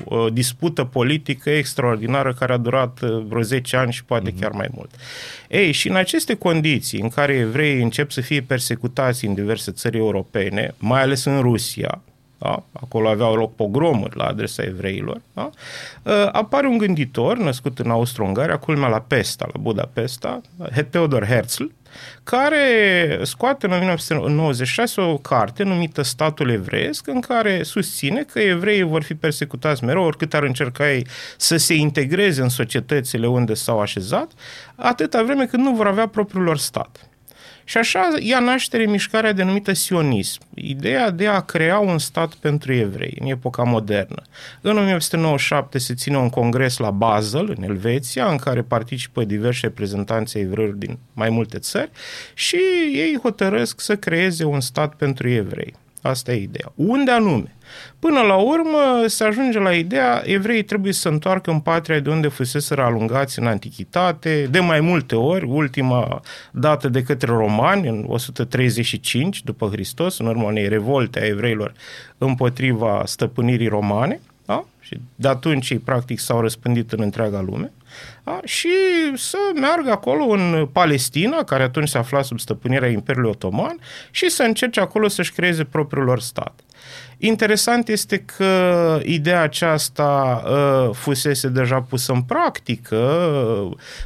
[0.04, 4.68] o dispută politică extraordinară care a durat uh, vreo 10 ani și poate chiar mai
[4.74, 4.90] mult.
[5.48, 9.96] Ei, și în aceste condiții în care evreii încep să fie persecutați în diverse țări
[9.96, 12.00] europene, mai ales în Rusia,
[12.38, 12.62] da?
[12.72, 15.50] acolo aveau loc pogromuri la adresa evreilor, da?
[16.32, 20.40] apare un gânditor născut în Austro-Ungaria, culmea la Pesta, la Budapesta,
[20.90, 21.64] Theodor Herzl,
[22.22, 29.02] care scoate în 1996 o carte numită Statul Evreiesc, în care susține că evreii vor
[29.02, 34.30] fi persecutați mereu, oricât ar încerca ei să se integreze în societățile unde s-au așezat,
[34.74, 37.09] atâta vreme cât nu vor avea propriul lor stat.
[37.70, 43.16] Și așa ia naștere mișcarea denumită sionism, ideea de a crea un stat pentru evrei
[43.20, 44.22] în epoca modernă.
[44.60, 50.36] În 1997 se ține un congres la Basel, în Elveția, în care participă diversi reprezentanți
[50.36, 51.90] ai evreilor din mai multe țări
[52.34, 52.56] și
[52.92, 55.74] ei hotărăsc să creeze un stat pentru evrei.
[56.02, 56.72] Asta e ideea.
[56.74, 57.54] Unde anume?
[57.98, 62.10] Până la urmă se ajunge la ideea evreii trebuie să se întoarcă în patria de
[62.10, 68.04] unde fuseseră alungați în antichitate, de mai multe ori, ultima dată de către romani în
[68.08, 71.72] 135 după Hristos, în urma unei revolte a evreilor
[72.18, 74.20] împotriva stăpânirii romane.
[74.46, 74.64] Da?
[74.80, 77.72] Și de atunci ei practic s-au răspândit în întreaga lume.
[78.24, 78.40] Da?
[78.44, 78.68] Și
[79.14, 83.78] să meargă acolo în Palestina, care atunci se afla sub stăpânirea Imperiului Otoman,
[84.10, 86.60] și să încerce acolo să-și creeze propriul lor stat.
[87.22, 92.96] Interesant este că ideea aceasta uh, fusese deja pusă în practică,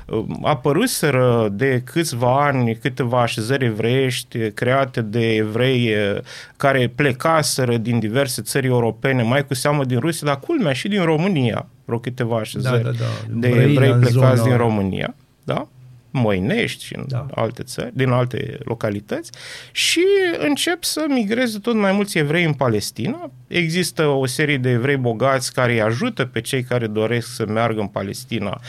[0.07, 6.21] uh, apăruseră de câțiva ani câteva așezări evreiești create de evrei uh,
[6.57, 11.03] care plecaseră din diverse țări europene, mai cu seamă din Rusia, dar culmea și din
[11.03, 13.05] România, vreo câteva așezări Da, da, da.
[13.29, 15.15] de Brăila evrei în plecați zona- din România.
[15.45, 15.69] Da?
[16.17, 17.27] Moinești și în Da.
[17.35, 19.31] alte țări, din alte localități
[19.73, 20.05] și
[20.39, 23.31] încep să migreze tot mai mulți evrei în Palestina.
[23.47, 27.81] Există o serie de evrei bogați care îi ajută pe cei care doresc să meargă
[27.81, 28.61] în Palestina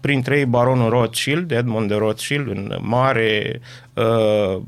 [0.00, 3.60] printre ei baronul Rothschild, Edmond de Rothschild, un mare
[3.94, 4.62] uh,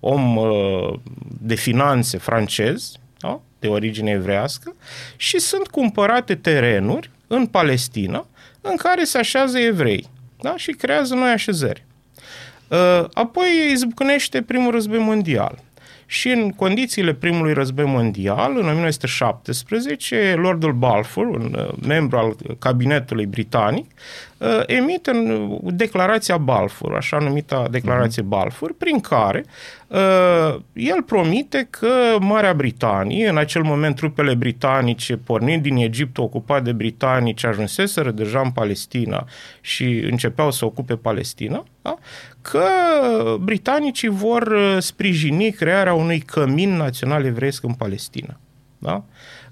[0.00, 0.92] om uh,
[1.40, 3.40] de finanțe francez, da?
[3.58, 4.74] de origine evrească,
[5.16, 8.26] și sunt cumpărate terenuri în Palestina
[8.60, 10.08] în care se așează evrei
[10.42, 10.56] da?
[10.56, 11.84] și creează noi așezări.
[12.68, 15.58] Uh, Apoi izbucnește primul război mondial.
[16.12, 23.26] Și în condițiile primului război mondial, în 1917, Lordul Balfour, un uh, membru al cabinetului
[23.26, 23.90] britanic,
[24.38, 29.44] uh, emite în declarația Balfour, așa numită declarație Balfour, prin care
[29.86, 36.64] uh, el promite că Marea Britanie, în acel moment trupele britanice pornind din Egipt ocupat
[36.64, 39.26] de britanici, ajunseseră deja în Palestina
[39.60, 41.98] și începeau să ocupe Palestina, da?
[42.42, 42.66] că
[43.40, 48.36] britanicii vor uh, sprijini crearea unui cămin național evreiesc în Palestina.
[48.78, 49.04] Da?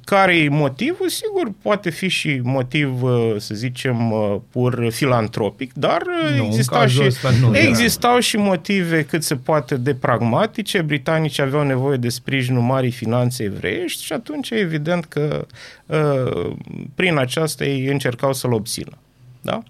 [0.05, 1.09] Care e motivul?
[1.09, 6.47] Sigur, poate fi și motiv, uh, să zicem, uh, pur filantropic, dar uh, Nu, în
[6.47, 7.59] exista cazul și, ăsta nu, da.
[7.59, 10.83] existau și motive cât se poate de pragmatice.
[10.83, 15.47] Britanicii aveau nevoie de sprijinul marii finanțe evreiești și atunci e evident că
[15.87, 16.53] uh,
[16.95, 18.99] prin aceasta ei încercau să-l obțină.
[19.41, 19.63] Da?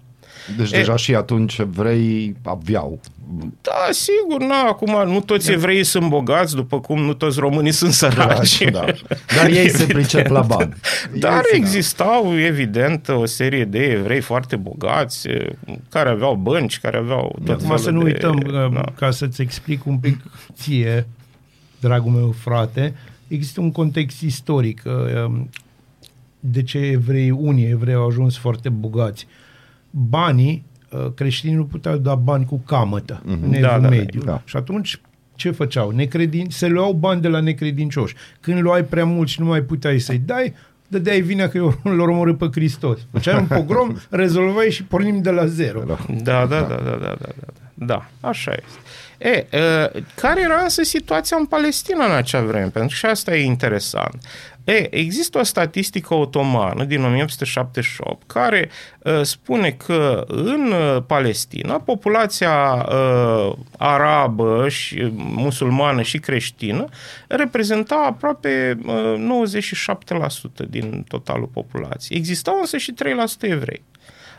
[0.57, 2.99] Deci E- deja și atunci evrei aveau.
[3.61, 7.91] Da, sigur, na, acum nu toți evreii sunt bogați, după cum nu toți românii sunt
[7.93, 8.63] săraci.
[8.71, 8.85] Da.
[9.37, 10.73] Dar ei se pricep la bani.
[11.19, 15.47] Dar Ei, existau, evident, o serie de evrei foarte bogați, eh,
[15.89, 18.83] care aveau bănci, care aveau tot Acum să felul nu de, uităm, uh, da.
[18.95, 20.19] ca să-ți explic un pic
[20.53, 21.07] ție,
[21.79, 22.93] dragul meu frate,
[23.27, 24.81] există un context istoric.
[24.85, 25.41] uh,
[26.39, 29.27] De ce evrei, unii evrei au ajuns foarte bogați?
[29.91, 33.43] Banii, uh, creștinii nu puteau da bani cu camătă mm-hmm.
[33.43, 34.21] în Da, evul da, da, mediu.
[34.21, 34.41] da.
[34.45, 35.01] Și atunci
[35.35, 35.89] ce făceau?
[35.89, 36.49] Necredin...
[36.49, 38.15] Se luau bani de la necredincioși.
[38.39, 40.53] Când luai prea mult și nu mai puteai să-i dai,
[40.87, 42.99] dădeai vina că eu l-au omorât pe Hristos.
[43.11, 45.83] Făceai un pogrom, rezolvai și pornim de la zero.
[45.87, 47.51] Da, da, da, da, da, da, da, da.
[47.73, 48.79] Da, așa este.
[49.17, 52.67] E, e, care era însă situația în Palestina în acea vreme?
[52.67, 54.23] Pentru că și asta e interesant.
[54.63, 58.69] E, există o statistică otomană din 1878 care
[59.03, 62.95] e, spune că în e, Palestina populația e,
[63.77, 66.85] arabă și e, musulmană și creștină
[67.27, 68.77] reprezenta aproape e,
[70.65, 72.17] 97% din totalul populației.
[72.19, 73.83] Existau însă și 3% evrei.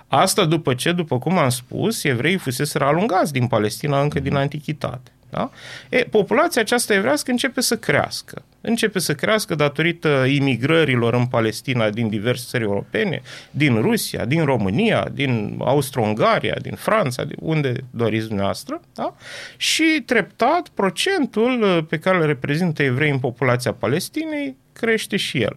[0.09, 5.11] Asta după ce, după cum am spus, evreii fusese alungați din Palestina încă din antichitate.
[5.31, 5.51] Da?
[5.89, 8.43] E, populația aceasta evrească începe să crească.
[8.63, 15.09] Începe să crească datorită imigrărilor în Palestina din diverse țări europene, din Rusia, din România,
[15.13, 18.81] din Austro-Ungaria, din Franța, de unde doriți dumneavoastră.
[18.95, 19.15] Da?
[19.57, 25.57] Și treptat, procentul uh, pe care îl reprezintă evrei în populația Palestinei crește și el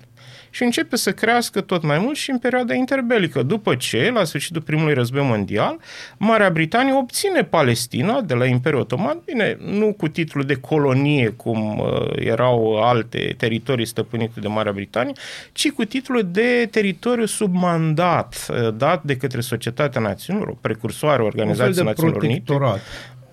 [0.56, 3.44] și începe să crească tot mai mult și în perioada interbelică.
[3.44, 5.78] După ce, la sfârșitul primului război mondial,
[6.18, 11.80] Marea Britanie obține Palestina de la Imperiul Otoman, bine, nu cu titlul de colonie, cum
[11.80, 15.14] uh, erau alte teritorii stăpânite de Marea Britanie,
[15.52, 21.24] ci cu titlul de teritoriu sub mandat, uh, dat de către Societatea Națiunilor, o precursoare
[21.24, 22.54] Un fel Organizației de Națiunilor Unite.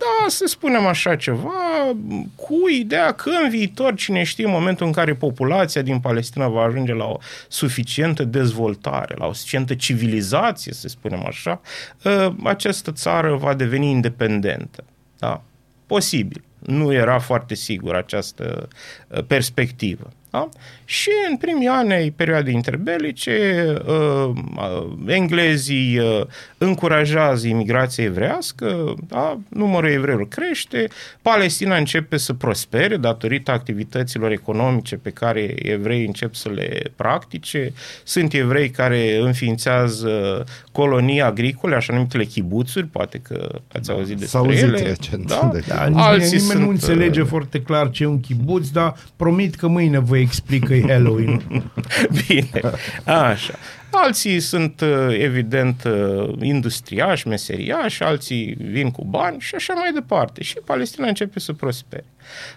[0.03, 0.23] Protectorat.
[0.23, 1.95] Da, să spunem așa ceva,
[2.37, 6.63] cu ideea că în viitor, cine știe, în momentul în care populația din Palestina va
[6.63, 11.61] ajunge la o suficientă dezvoltare, la o suficientă civilizație, să spunem așa,
[12.05, 14.85] ă, această țară va deveni independentă.
[15.19, 15.43] Da?
[15.87, 16.45] Posibil.
[16.59, 18.69] Nu era foarte sigur această
[19.13, 20.11] ă, perspectivă.
[20.33, 20.49] Da?
[20.85, 26.21] Și în primii ani ai perioadei interbelice, uh, uh, englezii uh,
[26.59, 29.39] încurajează imigrația evrească, da?
[29.49, 30.89] numărul evreilor crește,
[31.23, 37.73] Palestina începe să prospere datorită activităților economice pe care evreii încep să le practice.
[38.05, 44.39] Sunt evrei care înființează colonii agricole, așa numitele chibuțuri, poate că ați auzit despre S-a
[44.39, 44.79] auzit ele.
[44.79, 45.51] recent Da?
[45.53, 48.69] de- Da, nimeni, Alții nimeni nu sunt, înțelege uh, foarte clar ce e un kibuț,
[48.69, 51.43] dar promit că mâine vă explic că e Halloween.
[52.27, 52.61] Bine,
[53.05, 53.55] așa.
[53.91, 60.43] Alții sunt, uh, evident, uh, industriași, meseriași, alții vin cu bani și așa mai departe.
[60.43, 62.05] Și Palestina începe să prospere.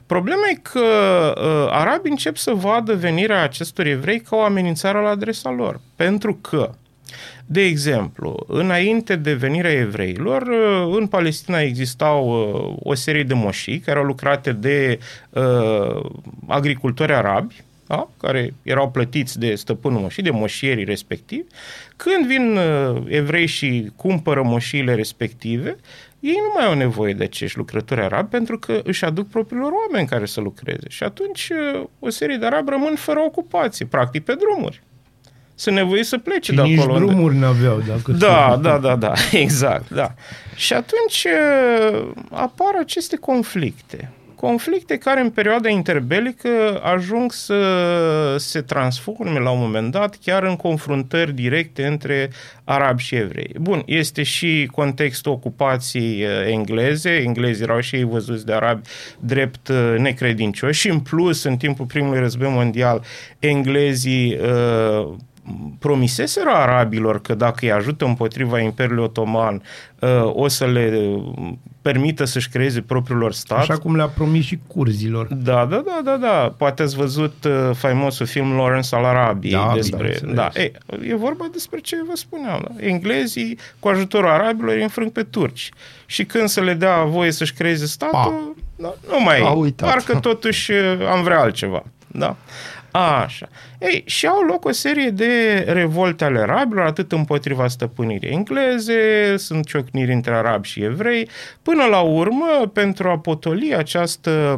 [0.06, 0.80] Problema e că
[1.38, 5.80] uh, arabii încep să vadă venirea acestor evrei ca o amenințare la adresa lor.
[5.96, 6.72] Pentru că
[7.46, 13.80] de exemplu, înainte de venirea evreilor, uh, în Palestina existau uh, o serie de moșii
[13.80, 15.00] care au lucrate de
[15.30, 16.10] uh,
[16.48, 18.10] agricultori arabi, da?
[18.20, 21.48] care erau plătiți de stăpânul moșii, de moșierii respectivi.
[21.96, 25.76] Când vin uh, evrei și cumpără moșiile respective,
[26.20, 30.08] ei nu mai au nevoie de acești lucrători arabi pentru că își aduc propriilor oameni
[30.08, 30.90] care să lucreze.
[30.90, 34.82] Și atunci uh, o serie de arabi rămân fără ocupație, practic pe drumuri.
[35.56, 36.94] Sunt nevoiți să plece Și de nici acolo.
[36.94, 37.82] unde- drumuri n-aveau.
[37.88, 40.14] Dacă da, da, da, da, exact, da.
[40.56, 44.10] Și atunci uh, apar aceste conflicte.
[44.36, 46.50] Conflicte care în perioada interbelică
[46.84, 47.56] ajung să
[48.38, 52.30] se transforme la un moment dat chiar în confruntări directe între
[52.64, 53.56] arabi și evrei.
[53.60, 57.10] Bun, este și contextul ocupației uh, engleze.
[57.12, 58.88] Englezii erau și ei văzuți de arabi
[59.20, 63.02] drept uh, necredincioși și în plus, în timpul primului război mondial,
[63.40, 65.14] englezii uh,
[65.80, 69.62] promiseseră arabilor că dacă îi ajută împotriva Imperiului Otoman,
[70.00, 71.16] uh, o să le
[71.82, 73.58] permită să-și creeze propriul lor stat.
[73.60, 75.28] Așa cum le-a promis și curzilor.
[75.34, 76.54] Da, da, da, da, da.
[76.58, 79.98] Poate ați văzut uh, faimosul film Lawrence al Arabiei Da, despre...
[79.98, 80.36] bineînțeles.
[80.36, 80.72] Da, e,
[81.08, 82.66] e vorba despre ce vă spuneam.
[82.68, 82.86] Da?
[82.86, 85.70] Englezii, cu ajutorul arabilor, îi înfrâng pe turci.
[86.06, 89.62] Și când să le dea voie să-și creeze statul, da, nu mai Au e.
[89.62, 89.90] uitat.
[89.90, 91.84] Parcă totuși uh, am vrea altceva.
[92.08, 92.36] Da.
[92.98, 93.48] Așa.
[93.80, 98.94] Ei, și au loc o serie de revolte ale arabilor, atât împotriva stăpânirii engleze,
[99.38, 101.30] sunt ciocniri între arabi și evrei,
[101.62, 104.56] până la urmă, pentru a potoli această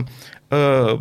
[0.47, 0.99] uh,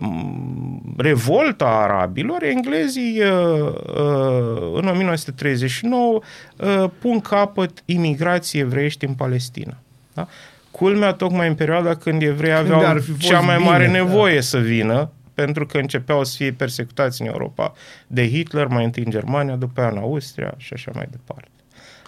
[0.97, 6.21] revoltă a arabilor, englezii uh, uh, în 1939
[6.57, 9.77] uh, pun capăt imigrației evreiești în Palestina.
[10.15, 10.27] Da?
[10.71, 13.93] Culmea tocmai în perioada când evreii aveau ar fi fost cea mai bine, mare da.
[13.93, 17.73] nevoie să vină, pentru că începeau să fie persecutați în Europa
[18.07, 21.49] de Hitler, mai întâi în Germania, după aia în Austria și așa mai departe.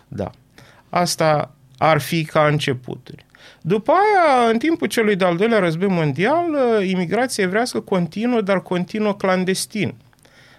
[0.08, 0.30] Da.
[0.88, 3.26] Asta ar fi ca începuturi.
[3.60, 9.14] După aia, în timpul celui de-al doilea război mondial, uh, imigrația evrească continuă, dar continuă
[9.14, 9.94] clandestin.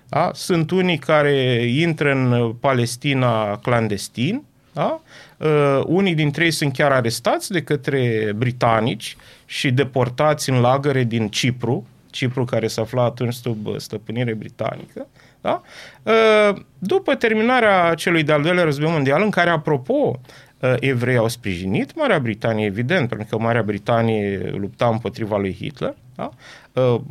[0.10, 0.32] Da?
[0.34, 4.44] Sunt unii care intră în Palestina clandestin,
[4.74, 5.02] da?
[5.38, 9.16] Uh, unii dintre ei sunt chiar arestați de către britanici
[9.46, 15.08] și deportați în lagăre din Cipru, Cipru care se afla atunci sub uh, stăpânire britanică.
[15.42, 15.62] Da?
[16.04, 20.20] Uh, după terminarea celui de-al doilea război mondial, în care, apropo,
[20.60, 25.96] uh, evrei au sprijinit Marea Britanie, evident, pentru că Marea Britanie lupta împotriva lui Hitler,
[26.16, 26.30] da?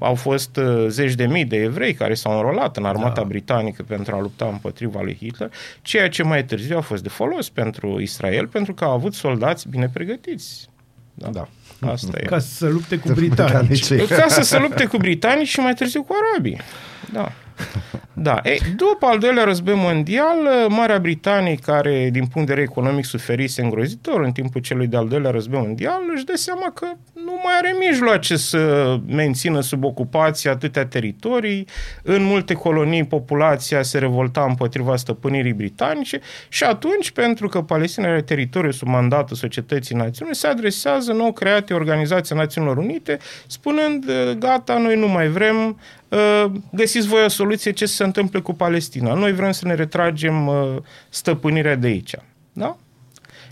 [0.01, 3.27] au fost zeci de mii de evrei care s-au înrolat în armata da.
[3.27, 5.51] britanică pentru a lupta împotriva lui Hitler,
[5.83, 9.69] ceea ce mai târziu a fost de folos pentru Israel, pentru că au avut soldați
[9.69, 10.69] bine pregătiți.
[11.15, 11.29] Da.
[11.31, 11.49] da.
[11.81, 12.25] Asta e.
[12.25, 13.95] Ca să se lupte cu britanici.
[14.09, 16.61] Ca să se lupte cu britanici și mai târziu cu arabii.
[17.13, 17.33] Da.
[18.23, 18.41] Da.
[18.45, 20.37] Ei, după al doilea război mondial,
[20.69, 25.31] Marea Britanie, care din punct de vedere economic suferise îngrozitor în timpul celui de-al doilea
[25.31, 30.87] război mondial, își dă seama că nu mai are mijloace să mențină sub ocupație atâtea
[30.87, 31.67] teritorii.
[32.03, 38.23] În multe colonii populația se revolta împotriva stăpânirii britanice și atunci, pentru că Palestina are
[38.23, 44.05] teritoriu sub mandatul societății națiunii, se adresează nou create Organizația Națiunilor Unite, spunând,
[44.39, 45.98] gata, noi nu mai vrem, Uh,
[46.73, 49.15] găsiți voi o soluție ce se întâmplă cu Palestina.
[49.15, 50.77] Noi vrem să ne retragem uh,
[51.09, 52.15] stăpânirea de aici.
[52.53, 52.77] Da?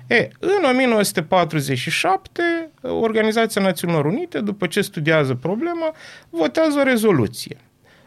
[0.06, 5.94] E, în 1947, Organizația Națiunilor Unite, după ce studiază problema,
[6.30, 7.56] votează o rezoluție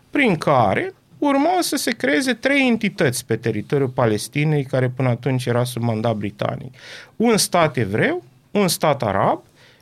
[0.09, 5.63] prin care urmau să se creeze trei entități pe teritoriul Palestinei, care până atunci era
[5.63, 6.73] sub mandat britanic.
[7.15, 9.41] Un stat evreu, un stat arab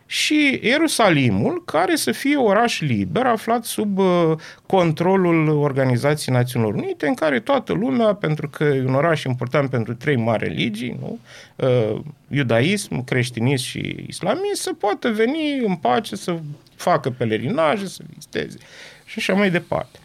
[0.10, 4.32] și Ierusalimul, care să fie oraș liber, aflat sub uh,
[4.66, 9.95] controlul Organizației Națiunilor Unite, în care toată lumea, pentru că e un oraș important pentru
[9.95, 11.20] trei mari religii, nu?
[11.55, 11.99] Uh,
[12.30, 16.38] iudaism, creștinism și islamism, să poată veni în pace să
[16.76, 18.58] facă pelerinaje, să viziteze
[19.05, 19.99] și așa mai departe.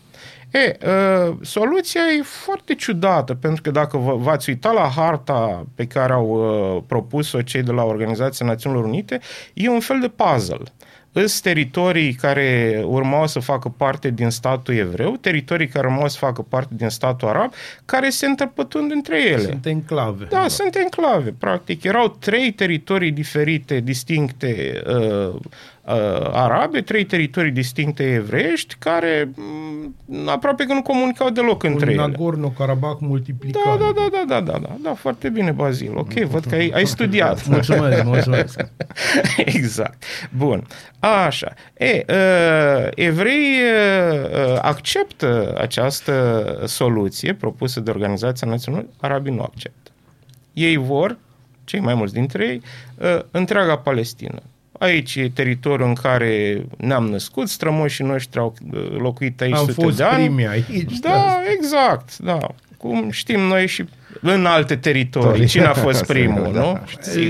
[0.52, 5.86] E, uh, soluția e foarte ciudată, pentru că dacă v- v-ați uitat la harta pe
[5.86, 9.20] care au uh, propus-o cei de la Organizația Națiunilor Unite,
[9.54, 10.62] e un fel de puzzle.
[11.14, 16.42] Îs teritorii care urmau să facă parte din statul evreu, teritorii care urmau să facă
[16.42, 17.52] parte din statul arab,
[17.84, 19.38] care se întâmplătând între ele.
[19.42, 20.24] Sunt enclave.
[20.24, 21.82] Da, da, sunt enclave, practic.
[21.84, 25.34] Erau trei teritorii diferite, distincte, uh,
[25.84, 25.92] uh,
[26.32, 32.02] arabe, trei teritorii distincte evreiești, care m- aproape că nu comunicau deloc între Un ele.
[32.16, 33.62] Nagorno-Karabakh multiplicat.
[33.64, 35.96] Da, da, da, da, da, da, da, da, foarte bine, Bazil.
[35.96, 37.46] Ok, văd că ai, ai studiat.
[37.46, 38.60] Mulțumesc, mulțumesc.
[39.36, 40.02] exact.
[40.36, 40.66] Bun.
[40.98, 41.52] Așa.
[41.76, 49.90] E, uh, evrei uh, acceptă această soluție propusă de Organizația Națională, arabii nu acceptă.
[50.52, 51.16] Ei vor,
[51.64, 52.62] cei mai mulți dintre ei,
[52.98, 54.42] uh, întreaga Palestină.
[54.82, 59.82] Aici e teritoriul în care ne-am născut, strămoșii noștri au uh, locuit aici Am sute
[59.82, 60.24] fost de ani.
[60.24, 60.98] primii aici.
[61.00, 62.38] Da, exact, da.
[62.76, 63.84] Cum știm noi și
[64.20, 65.46] în alte teritorii.
[65.46, 66.60] Cine a fost primul, Da.
[66.60, 66.80] nu?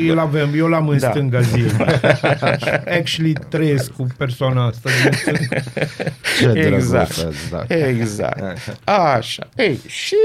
[0.07, 1.11] Eu l-avem, eu l-am în Da.
[1.11, 1.73] stânga zilei.
[2.99, 4.91] Actually trăiesc cu persoana asta.
[5.03, 5.61] din stânga.
[6.39, 7.17] Ce Exact.
[7.17, 7.65] drăguț, da.
[7.75, 8.43] Exact.
[8.85, 9.49] Așa.
[9.57, 10.17] Ei, și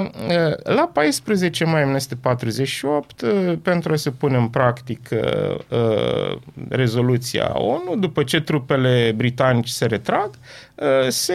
[0.00, 5.20] uh, uh, la 14 mai 1948, uh, pentru a se pune în practică
[5.68, 6.38] uh,
[6.68, 10.30] rezoluția ONU, după ce trupele britanice se retrag,
[10.74, 11.34] uh, se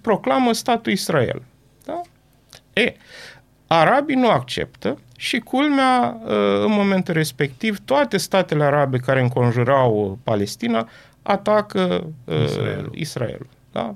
[0.00, 1.42] proclamă statul Israel.
[1.84, 2.00] Da?
[2.72, 2.94] E,
[3.78, 6.30] arabii nu acceptă și culmea, uh,
[6.64, 10.88] în momentul respectiv, toate statele arabe care înconjurau Palestina
[11.22, 12.90] atacă uh, Israelul.
[12.94, 13.46] Israelul.
[13.72, 13.94] Da?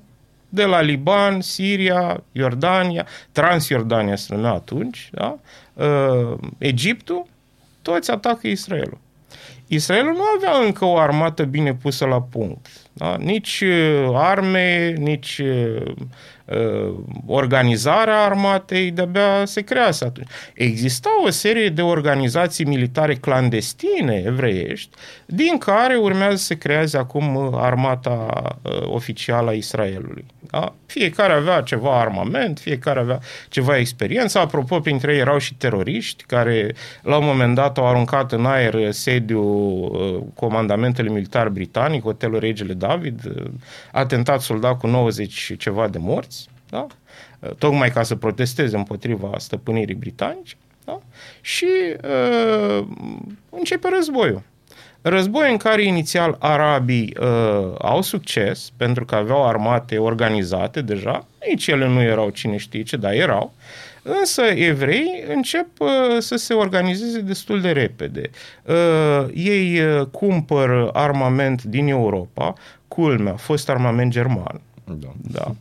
[0.49, 5.39] De la Liban, Siria, Iordania, Transjordania se numea atunci, da?
[5.75, 7.27] uh, Egiptul,
[7.83, 8.99] toți atacă Israelul.
[9.69, 12.67] Israelul nu avea încă o armată bine pusă la punct.
[12.93, 13.17] Da?
[13.19, 15.93] Nici uh, arme, nici uh,
[16.45, 16.95] uh,
[17.27, 20.29] organizarea armatei de-abia se crease atunci.
[20.55, 24.97] Exista o serie de organizații militare clandestine evreiești,
[25.27, 28.27] din care urmează să se creeze acum uh, armata
[28.63, 30.25] uh, oficială a Israelului.
[30.51, 30.75] Da?
[30.87, 34.39] Fiecare avea ceva armament, fiecare avea ceva experiență.
[34.39, 38.75] Apropo, printre ei erau și teroriști care la un moment dat au aruncat în aer
[38.75, 38.89] uh,
[39.59, 43.51] sediul uh, comandamentului militar britanic, hotelul Regele David, uh,
[43.93, 46.87] atentat soldat cu 90 și ceva de morți, da?
[47.41, 50.55] Uh, tocmai ca să protesteze împotriva stăpânirii britanice.
[50.85, 51.01] Da?
[51.41, 51.69] Și
[52.05, 52.87] uh,
[53.51, 54.43] începe războiul.
[55.03, 61.67] Război în care inițial arabii uh, au succes pentru că aveau armate organizate deja, nici
[61.67, 63.53] ele nu erau cine știe ce, dar erau.
[64.21, 65.89] Însă evrei încep uh,
[66.19, 68.31] să se organizeze destul de repede.
[68.63, 72.53] Uh, ei uh, cumpăr armament din Europa,
[72.89, 74.61] culmea, a fost armament german.
[74.85, 75.13] Da.
[75.31, 75.55] Da.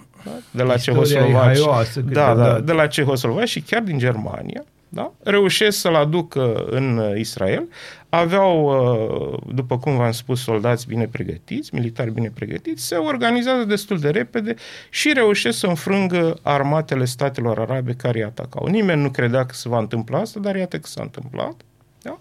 [0.52, 1.46] De la Istoria e Cehoslovaci.
[1.46, 2.62] haioasă Da, da, câteodată.
[2.62, 4.64] de la Cehoslovaci și chiar din Germania.
[4.90, 5.12] Da?
[5.24, 7.68] Reușesc să-l aducă în uh, Israel.
[8.10, 14.00] Aveau, uh, după cum v-am spus, soldați bine pregătiți, militari bine pregătiți, se organizează destul
[14.00, 14.56] de repede
[14.90, 18.68] și reușesc să înfrângă armatele statelor arabe care îi atacau.
[18.68, 21.56] Nimeni nu credea că se va întâmpla asta, dar iată că s-a întâmplat.
[22.02, 22.20] Da?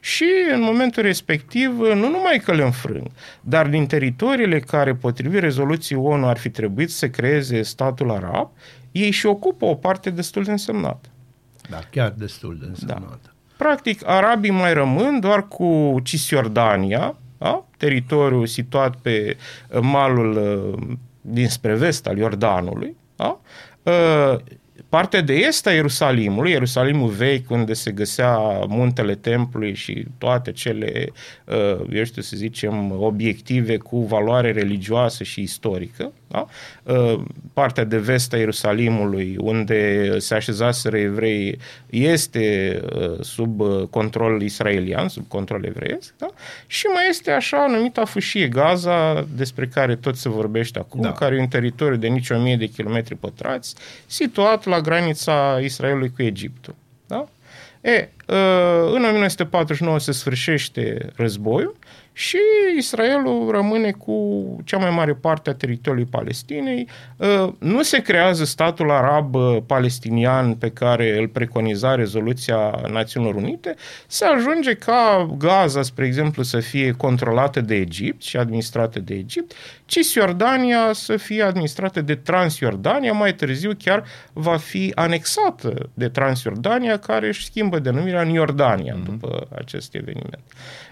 [0.00, 3.06] Și în momentul respectiv, nu numai că le înfrâng,
[3.40, 8.50] dar din teritoriile care, potrivit rezoluției ONU, ar fi trebuit să creeze statul arab,
[8.92, 11.08] ei și ocupă o parte destul de însemnată.
[11.68, 13.20] Da, chiar destul de însemnată.
[13.22, 13.29] Da.
[13.60, 17.64] Practic, arabii mai rămân doar cu Cisjordania, da?
[17.76, 19.36] teritoriul situat pe
[19.68, 23.40] uh, malul uh, dinspre vest al Iordanului, da?
[23.82, 24.38] Uh,
[24.90, 28.38] Partea de est a Ierusalimului, Ierusalimul vechi, unde se găsea
[28.68, 31.12] muntele templului și toate cele,
[31.44, 36.12] uh, eu știu să zicem, obiective cu valoare religioasă și istorică.
[36.28, 36.46] Da?
[36.90, 37.20] Uh,
[37.52, 41.58] Partea de vest a Ierusalimului, unde se așezaseră evrei,
[41.90, 46.14] este uh, sub uh, control israelian, sub control evreiesc.
[46.18, 46.26] Da?
[46.66, 51.12] Și mai este așa numita fâșie Gaza, despre care tot se vorbește acum, Da.
[51.12, 53.74] care e un teritoriu de nici o mie de kilometri pătrați,
[54.06, 56.74] situat la granița Israelului cu Egiptul.
[57.06, 57.28] Da?
[57.80, 58.36] E, uh,
[58.94, 61.76] în 1949 se sfârșește războiul
[62.12, 62.38] și
[62.76, 66.88] Israelul rămâne cu cea mai mare parte a teritoriului Palestinei.
[67.16, 73.74] Uh, Nu se creează statul arab uh, palestinian pe care îl preconiza rezoluția Națiunilor Unite.
[74.06, 79.52] Se ajunge ca Gaza, spre exemplu, să fie controlată de Egipt și administrată de Egipt,
[79.84, 87.26] Cisjordania să fie administrată de Transjordania, mai târziu chiar va fi anexată de Transjordania, care
[87.26, 89.04] își schimbă denumirea în Iordania mm-hmm.
[89.04, 90.42] după acest eveniment.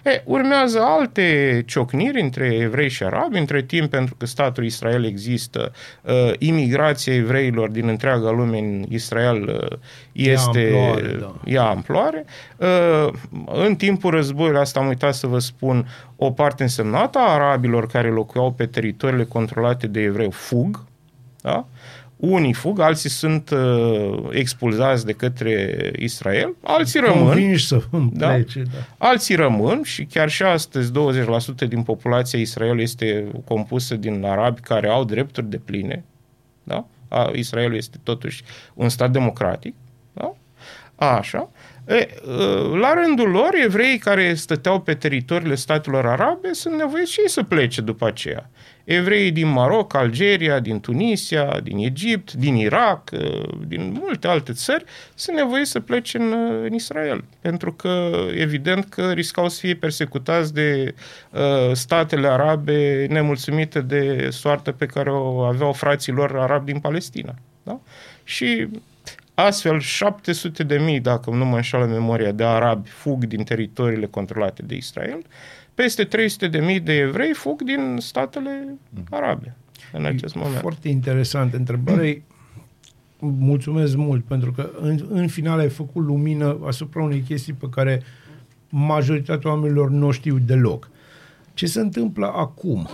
[0.03, 0.79] E, urmează
[1.09, 7.13] alte ciocniri între evrei și arabi, între timp, pentru că statul Israel există, uh, imigrația
[7.13, 9.77] evreilor din întreaga lume în Israel uh,
[10.11, 11.35] este amploare, da.
[11.45, 12.25] ia amploare.
[12.57, 13.13] Uh,
[13.45, 18.09] În timpul războiului, asta am uitat să vă spun, o parte însemnată a arabilor care
[18.09, 20.83] locuiau pe teritoriile controlate de evrei fug,
[21.41, 21.65] da?
[22.19, 27.23] Unii fug, alții sunt uh, expulzați de către Israel, alții rămân.
[27.25, 28.27] Convinși să îmi Da.
[28.27, 29.07] plece, da.
[29.07, 34.87] Alții rămân și chiar și astăzi 20% din populația Israel este compusă din arabi care
[34.87, 36.03] au drepturi de pline.
[36.63, 36.85] Da?
[37.07, 38.43] A, Israelul este totuși
[38.73, 39.73] un stat democratic.
[40.13, 40.35] Da?
[40.95, 41.49] Așa.
[41.89, 42.07] E,
[42.79, 47.43] la rândul lor, evreii care stăteau pe teritoriile statelor arabe sunt nevoiți și ei să
[47.43, 48.49] plece după aceea.
[48.83, 53.09] Evreii din Maroc, Algeria, din Tunisia, din Egipt, din Irak,
[53.67, 54.83] din multe alte țări
[55.15, 56.33] sunt nevoiți să plece în,
[56.63, 57.23] în Israel.
[57.41, 60.93] Pentru că, evident, că riscau să fie persecutați de
[61.31, 61.39] uh,
[61.73, 67.35] statele arabe nemulțumite de soartă pe care o aveau frații lor arabi din Palestina.
[67.63, 67.79] Da?
[68.23, 68.67] Și
[69.45, 74.61] Astfel, 700 de mii, dacă nu mă înșală memoria, de arabi fug din teritoriile controlate
[74.61, 75.21] de Israel,
[75.73, 78.77] peste 300 de mii de evrei fug din statele
[79.09, 79.55] arabe
[79.91, 80.59] în acest moment.
[80.59, 82.23] Foarte interesant întrebare.
[83.19, 88.01] Mulțumesc mult pentru că în, în final ai făcut lumină asupra unei chestii pe care
[88.69, 90.89] majoritatea oamenilor nu o știu deloc.
[91.53, 92.89] Ce se întâmplă acum?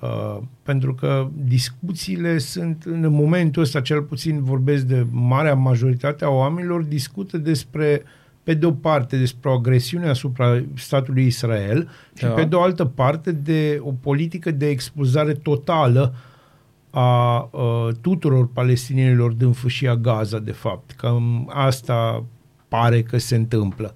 [0.00, 6.28] Uh, pentru că discuțiile sunt, în momentul ăsta, cel puțin vorbesc de marea majoritate a
[6.28, 8.02] oamenilor, discută despre,
[8.42, 12.30] pe de o parte, despre o agresiune asupra statului Israel și Da.
[12.30, 16.14] pe de o altă parte de o politică de expulzare totală
[16.90, 20.90] a uh, tuturor palestinienilor din fâșia Gaza, de fapt.
[20.90, 22.24] Cam asta
[22.68, 23.94] pare că se întâmplă.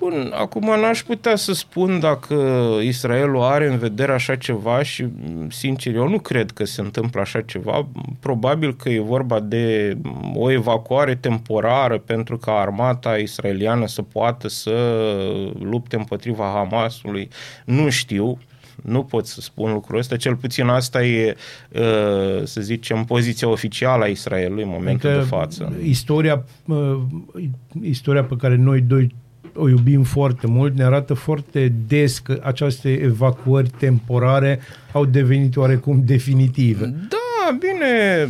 [0.00, 2.34] Bun, acum n-aș putea să spun dacă
[2.82, 5.06] Israelul are în vedere așa ceva și,
[5.48, 7.88] sincer, eu nu cred că se întâmplă așa ceva.
[8.20, 9.96] Probabil că e vorba de
[10.34, 14.70] o evacuare temporară pentru ca armata israeliană să poată să
[15.58, 17.28] lupte împotriva Hamasului.
[17.64, 18.38] Nu știu,
[18.82, 21.36] nu pot să spun lucrul ăsta, cel puțin asta e,
[21.68, 25.72] uh, să zicem, poziția oficială a Israelului în momentul de față.
[25.82, 26.98] Istoria, uh,
[27.82, 29.14] istoria pe care noi doi
[29.54, 34.60] o iubim foarte mult, ne arată foarte des că aceste evacuări temporare
[34.92, 36.84] au devenit oarecum definitive.
[37.08, 38.28] Da, bine,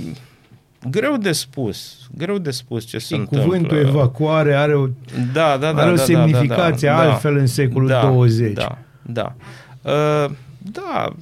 [0.90, 3.40] greu de spus, greu de spus ce se Și întâmplă.
[3.40, 4.86] cuvântul evacuare are o,
[5.32, 7.10] da, da, da, are o da, semnificație da, da, da.
[7.10, 8.52] altfel în secolul da, 20.
[8.52, 9.34] Da, da.
[9.82, 11.14] Uh, da,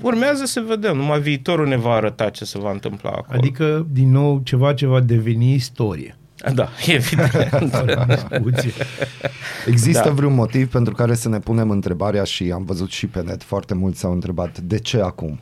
[0.00, 0.96] urmează să vedem.
[0.96, 3.38] Numai viitorul ne va arăta ce se va întâmpla acolo.
[3.38, 6.16] Adică, din nou, ceva ce va deveni istorie.
[6.54, 7.76] Da, evident.
[8.06, 8.72] Discuție.
[9.66, 10.10] Există Da.
[10.10, 13.74] vreun motiv pentru care să ne punem întrebarea și am văzut și pe net, foarte
[13.74, 15.40] mulți s-au întrebat, de ce acum?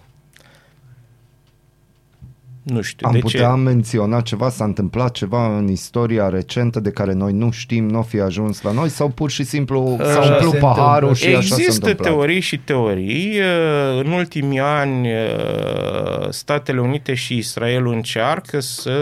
[2.71, 3.61] Nu știu, Am de putea ce?
[3.61, 8.21] menționa ceva, s-a întâmplat ceva în istoria recentă de care noi nu știm, nu fi
[8.21, 11.15] ajuns la noi sau pur și simplu s-a Așa umplut se paharul întâmplă.
[11.15, 12.09] și așa s-a Există întâmplat.
[12.13, 13.39] teorii și teorii.
[13.39, 18.93] Uh, În ultimii ani, uh, Statele Unite și Israelul încearcă să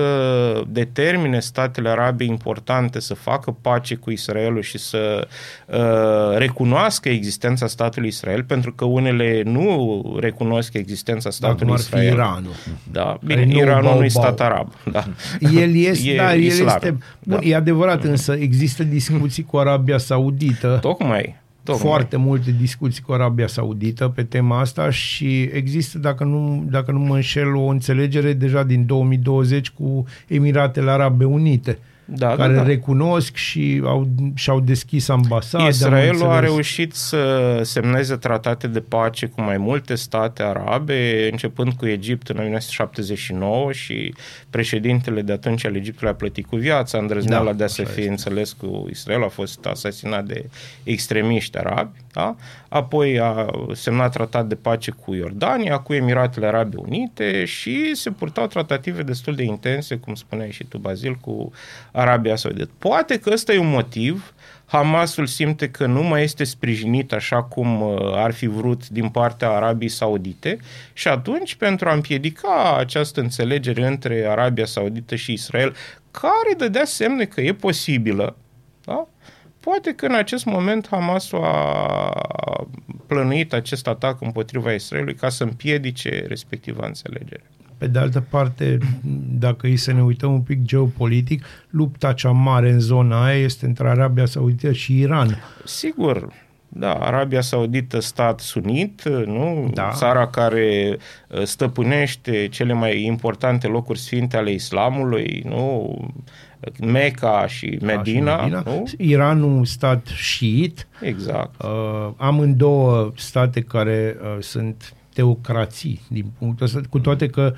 [0.69, 5.29] determine statele arabe importante să facă pace cu Israelul și să
[5.66, 11.85] uh, recunoască existența statului Israel, pentru că unele nu recunosc existența Dacă statului ar fi
[11.85, 12.12] Israel.
[12.12, 12.53] Iranul.
[12.93, 14.09] Da, Care bine, nu Iranul nu e bau-bau.
[14.09, 14.73] stat arab.
[14.93, 15.05] Da.
[15.41, 16.67] El este, E da, el islam.
[16.69, 16.91] este,
[17.25, 17.47] bun, Da.
[17.49, 21.37] e adevărat, însă există discuții cu Arabia Saudită, Tocmai.
[21.63, 21.87] tocmai.
[21.87, 26.99] foarte multe discuții cu Arabia Saudită pe tema asta și există, dacă nu, dacă nu
[26.99, 31.79] mă înșel, o înțelegere deja din 2020 cu Emiratele Arabe Unite,
[32.11, 32.67] da, care da, da.
[32.67, 35.65] recunosc și au, și-au deschis ambasade.
[35.65, 36.51] am Israelul a înțeles.
[36.51, 42.37] reușit să semneze tratate de pace cu mai multe state arabe, începând cu Egipt în
[42.37, 44.15] 1979 și
[44.51, 47.91] președintele de atunci al Egiptului a plătit cu viața, îndrăzneala Da, de a se așa
[47.91, 48.11] fi este.
[48.11, 50.45] înțeles cu Israel, a fost asasinat de
[50.83, 52.37] extremiști arabi, da?
[52.69, 58.47] apoi a semnat tratat de pace cu Iordania, cu Emiratele Arabe Unite și se purtau
[58.47, 61.53] tratative destul de intense, cum spuneai și tu, Bazil, cu
[61.99, 62.71] Arabia Saudită.
[62.79, 64.33] Poate că ăsta e un motiv
[64.71, 69.51] Hamasul simte că nu mai este sprijinit așa cum uh, ar fi vrut din partea
[69.51, 70.59] Arabiei Saudite
[70.93, 75.75] și atunci, pentru a împiedica această înțelegere între Arabia Saudită și Israel,
[76.11, 78.37] care dădea semne că e posibilă,
[78.85, 79.09] da?
[79.61, 82.67] poate că în acest moment Hamasul a
[83.07, 87.45] plănuit acest atac împotriva Israelului ca să împiedice respectiva înțelegere.
[87.79, 88.79] Pe de altă parte,
[89.39, 93.66] dacă e să ne uităm un pic geopolitic, lupta cea mare în zona aia este
[93.66, 95.39] între Arabia Saudită și Iran.
[95.64, 96.33] Sigur,
[96.68, 99.70] da, Arabia Saudită, stat sunit, nu?
[99.74, 99.91] Da.
[99.95, 100.97] Țara care
[101.29, 105.97] uh, stăpânește cele mai importante locuri sfinte ale islamului, nu?
[106.81, 108.62] Meca și Medina, Da, și Medina.
[108.66, 108.85] nu?
[108.99, 111.62] Iranul, stat șiit, Exact.
[111.62, 117.55] uh, amândouă state care uh, sunt teocrații, din punctul ăsta, cu toate că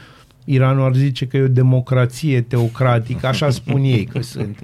[0.52, 4.58] Iranul ar zice că e o democrație teocratică, așa spun ei că sunt.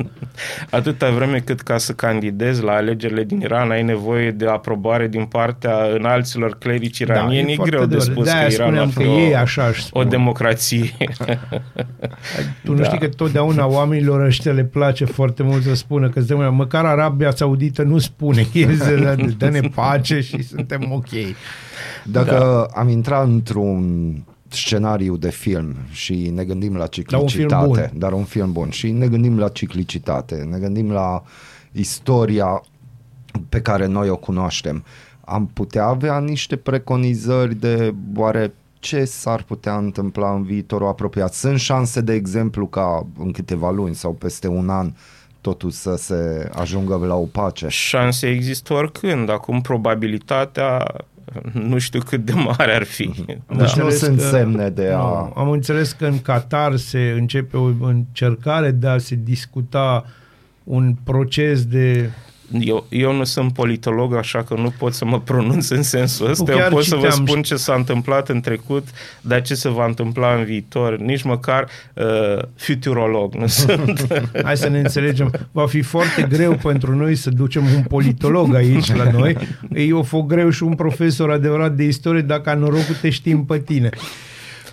[0.71, 5.25] Atâta vreme cât ca să candidezi la alegerile din Iran ai nevoie de aprobare din
[5.25, 8.13] partea înalților clerici iranieni, Da, e e foarte greu de adevărat.
[8.15, 10.09] spus De-aia că Iran spuneam ar fi că o, ei așa își o spun.
[10.09, 10.91] democrație.
[12.65, 12.85] Tu nu Da.
[12.85, 17.31] știi că totdeauna oamenilor ăștia le place foarte mult să spună că suntem, măcar Arabia
[17.31, 21.09] Saudită nu spune, e să dă-ne pace și suntem ok.
[22.05, 22.31] Dacă
[22.73, 22.81] da.
[22.81, 23.85] am intrat într-un
[24.57, 27.91] scenariu de film și ne gândim la ciclicitate, film bun.
[27.95, 31.23] dar un film bun, și ne gândim la ciclicitate, ne gândim la
[31.73, 32.63] istoria
[33.49, 34.85] pe care noi o cunoaștem,
[35.21, 41.35] am putea avea niște preconizări de oare ce s-ar putea întâmpla în viitorul apropiat?
[41.35, 44.93] Sunt șanse, de exemplu, ca în câteva luni sau peste un an
[45.41, 47.69] totul să se ajungă la o pace?
[47.69, 49.31] Șanse există oricând.
[49.31, 50.87] Acum probabilitatea
[51.53, 53.13] nu știu cât de mare ar fi.
[53.27, 53.55] Deci Da.
[53.57, 54.97] nu înțeles sunt că- semne de a...
[54.99, 60.05] Nu, am înțeles că în Qatar se începe o încercare de a se discuta
[60.65, 62.11] un proces de...
[62.61, 66.53] Eu, eu nu sunt politolog, așa că nu pot să mă pronunț în sensul ăsta.
[66.53, 68.89] chiar Eu pot să vă citeam spun și- ce s-a întâmplat în trecut,
[69.21, 70.97] dar ce se va întâmpla în viitor.
[70.99, 74.07] Nici măcar uh, futurolog nu sunt.
[74.43, 75.49] Hai să ne înțelegem.
[75.53, 79.37] Va fi foarte greu pentru noi să ducem un politolog aici la noi.
[79.75, 83.45] E o fost greu și un profesor adevărat de istorie dacă a norocul te știm
[83.45, 83.89] pe tine.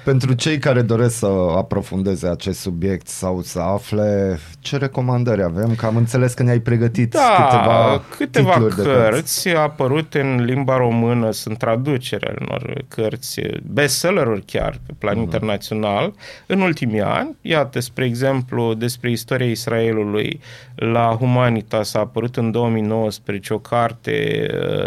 [0.04, 1.26] Pentru cei care doresc să
[1.58, 7.12] aprofundeze acest subiect sau să afle ce recomandări avem, că am înțeles că ne-ai pregătit
[7.12, 9.10] Da, câteva, câteva titluri de cărți.
[9.12, 13.42] cărți apărute în limba română, sunt traducere ale unor cărți,
[13.74, 15.22] bestselleruri chiar pe plan Mhm.
[15.22, 15.26] uh-huh.
[15.34, 16.14] internațional,
[16.46, 17.36] în ultimii ani.
[17.42, 20.40] Iată, spre exemplu, despre istoria Israelului
[20.76, 24.46] la Humanitas a apărut în 2019 o carte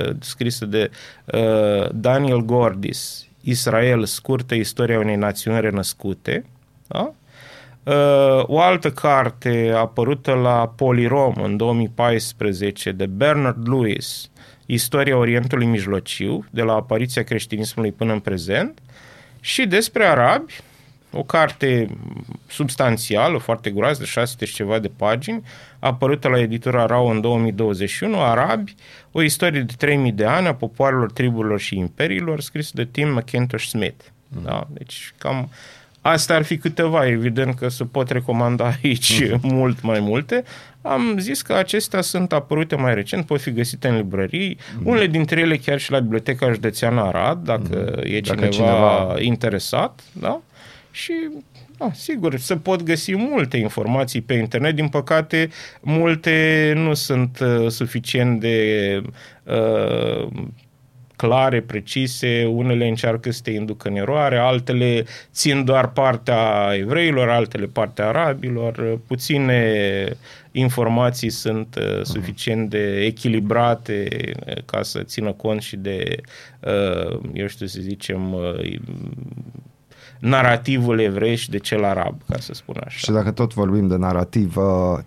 [0.08, 0.90] uh, scrisă de
[1.24, 6.44] uh, Daniel Gordis, Israel, scurtă istoria unei națiuni renăscute.
[6.86, 7.12] Da?
[7.82, 14.30] Uh, o altă carte apărută la Polirom în 2014 de Bernard Lewis,
[14.66, 18.78] Istoria Orientului Mijlociu, de la apariția creștinismului până în prezent,
[19.40, 20.60] și despre arabi,
[21.16, 21.88] o carte
[22.46, 25.42] substanțială, foarte groasă, de 600 și ceva de pagini,
[25.78, 28.74] apărută la editura Rau în 2021, Arabi,
[29.12, 33.64] o istorie de 3000 de ani a popoarelor, triburilor și imperiilor, scris de Tim McIntosh
[33.64, 34.04] Smith.
[34.28, 34.42] Mm.
[34.42, 34.66] Da?
[34.72, 35.48] Deci cam
[36.06, 39.40] Asta ar fi câteva, evident că se pot recomanda aici uh-huh.
[39.58, 40.44] mult mai multe.
[40.82, 44.84] Am zis că acestea sunt apărute mai recent, pot fi găsite în librării, uh-huh.
[44.84, 48.04] unele dintre ele chiar și la Biblioteca Județeană Arad, dacă uh-huh.
[48.04, 50.00] e cineva, dacă cineva interesat.
[50.12, 50.40] Da?
[50.96, 51.12] Și
[51.78, 55.48] da, sigur, se pot găsi multe informații pe internet, din păcate
[55.80, 59.02] multe nu sunt uh, suficient de
[59.44, 60.28] uh,
[61.16, 67.66] clare, precise, unele încearcă să te inducă în eroare, altele țin doar partea evreilor, altele
[67.66, 69.72] partea arabilor, puține
[70.52, 74.08] informații sunt uh, suficient de echilibrate
[74.46, 76.16] uh, ca să țină cont și de,
[76.60, 78.36] uh, eu știu să zicem,
[80.20, 82.98] narativul evrei și de cel arab, ca să spun așa.
[82.98, 84.56] Și dacă tot vorbim de narativ,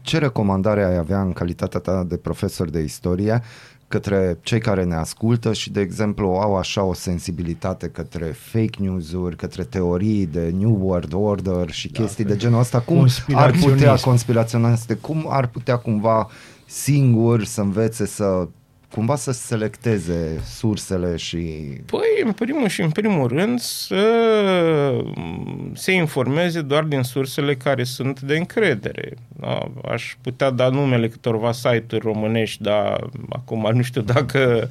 [0.02, 3.42] ce recomandare ai avea în calitatea ta de profesor de istorie
[3.90, 9.36] către cei care ne ascultă și, de exemplu, au așa o sensibilitate către fake news-uri,
[9.36, 13.96] către teorii de New World Order și da, chestii de genul ăsta, cum ar putea
[13.96, 16.30] conspiraționiste, cum ar putea cumva
[16.66, 18.48] singur să învețe să
[18.92, 21.38] cumva să selecteze sursele și...
[21.86, 24.04] Păi, în primul și în primul rând să
[25.74, 29.14] se informeze doar din sursele care sunt de încredere.
[29.28, 29.72] Da?
[29.92, 34.70] Aș putea da numele câtorva site-uri românești, dar acum nu știu dacă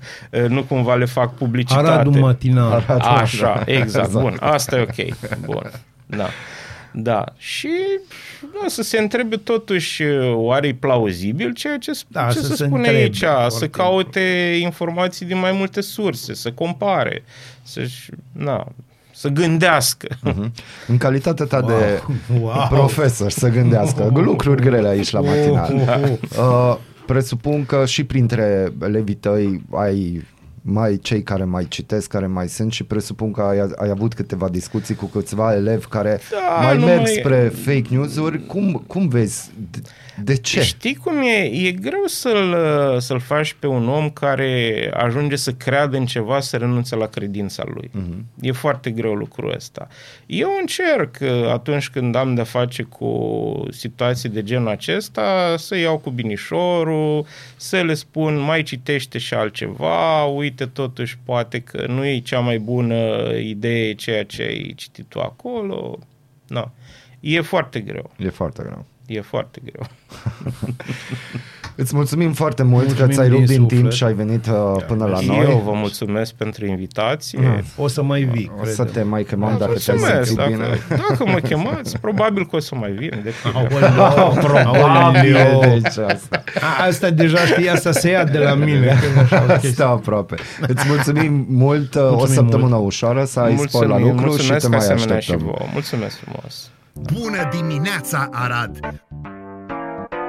[0.48, 1.88] nu cumva le fac publicitate.
[1.88, 2.72] Aradul matinal.
[2.72, 4.10] Aradul, Așa, exact, exact.
[4.10, 5.16] Bun, asta e ok.
[5.44, 5.70] Bun,
[6.06, 6.26] da.
[6.93, 7.70] Da, și
[8.41, 12.89] da, să se întrebe totuși oare e plauzibil ceea ce, da, ce se, se spune
[12.89, 17.24] aici, să caute informații din mai multe surse, să compare,
[17.62, 17.86] să
[18.32, 18.66] na,
[19.14, 20.09] să gândească.
[20.09, 20.51] Uh-huh.
[20.86, 21.68] În calitatea ta wow.
[21.68, 22.03] de
[22.41, 22.66] wow.
[22.68, 24.11] profesor, să gândească.
[24.14, 25.84] Lucruri grele aici la matinal.
[25.84, 26.43] Da.
[26.43, 26.76] Uh,
[27.07, 30.26] presupun că și printre elevii tăi ai
[30.70, 34.48] mai cei care mai citesc, care mai sunt și presupun că ai, ai avut câteva
[34.48, 37.06] discuții cu câțiva elevi care da, mai merg mai...
[37.06, 38.46] spre fake news-uri.
[38.46, 39.50] Cum, cum vezi?
[39.70, 39.78] De,
[40.24, 40.62] de ce?
[40.62, 41.44] Știi cum e?
[41.44, 42.56] E greu să-l,
[43.00, 47.64] să-l faci pe un om care ajunge să creadă în ceva, să renunțe la credința
[47.74, 47.90] lui.
[47.90, 48.40] Uh-huh.
[48.40, 49.88] E foarte greu lucrul ăsta.
[50.26, 51.16] Eu încerc
[51.52, 57.80] atunci când am de face cu situații de genul acesta să iau cu binișorul, să
[57.80, 63.32] le spun mai citește și altceva, uite totuși poate că nu e cea mai bună
[63.36, 65.98] idee ceea ce ai citit tu acolo.
[66.46, 66.70] No.
[67.20, 68.11] E foarte greu.
[68.18, 69.86] E foarte greu e foarte greu.
[71.80, 74.84] Îți mulțumim foarte mult mulțumim că ți-ai rupt din, din timp și ai venit uh,
[74.86, 75.46] până la noi.
[75.50, 77.38] Eu vă mulțumesc pentru invitație.
[77.42, 77.62] Mm.
[77.76, 78.52] O să mai vii.
[78.60, 80.66] O să te mai chemăm da, dacă te simți dacă, bine.
[80.88, 83.20] Dacă mă chemați, probabil că o să mai vin.
[83.22, 85.36] De probabil.
[85.68, 86.42] Deci asta.
[86.60, 88.98] A, asta deja știi, asta se ia de la mine.
[89.48, 90.34] Asta aproape.
[90.66, 92.86] Îți mulțumim mult, uh, mulțumim o săptămână mult.
[92.86, 95.20] ușoară, să ai spor la lucru și te mai așteptăm.
[95.20, 95.66] Și vouă.
[95.72, 96.70] Mulțumesc frumos.
[96.92, 98.78] Bună dimineața, Arad!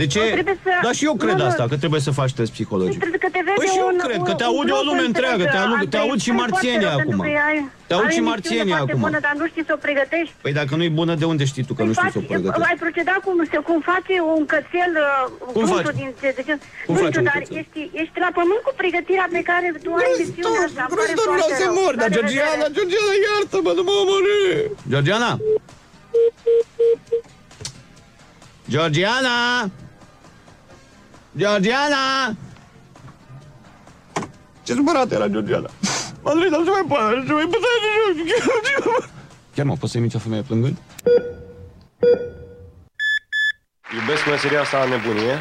[0.00, 0.44] De ce?
[0.44, 0.70] Să...
[0.82, 3.00] Dar și eu cred nu, asta, că trebuie să faci test psihologic.
[3.24, 5.80] Că te păi și eu un, cred, că te aude o lume întreagă, te, aud,
[5.92, 7.18] te aud și marțienii acum.
[7.88, 9.00] Te aud și marțienii acum.
[9.06, 10.34] bună, dar nu știi să o pregătești.
[10.44, 12.68] Păi dacă nu e bună, de unde știi tu că nu știi să o pregătești?
[12.70, 13.36] Ai proceda cum,
[13.68, 15.94] cum face un cățel uh, cum faci?
[16.02, 16.54] din ce, de ce,
[16.86, 20.62] cum nu știu, dar ești, ești la pământ cu pregătirea pe care tu ai misiunea
[20.68, 20.82] asta.
[20.94, 24.40] Vrei doar vreau să mor, dar Georgiana, Georgiana, iartă-mă, nu mă omorâ!
[24.92, 25.30] Georgiana!
[28.70, 29.68] Georgiana!
[31.36, 32.36] Georgiana!
[34.62, 35.70] Ce supărat era Georgiana?
[36.22, 37.66] Andrei, dar nu mai poate, nu mai poate.
[39.54, 40.76] Chiar mă, poți să imiți o femeie plângând?
[43.94, 45.38] Iubesc meseria asta nebunie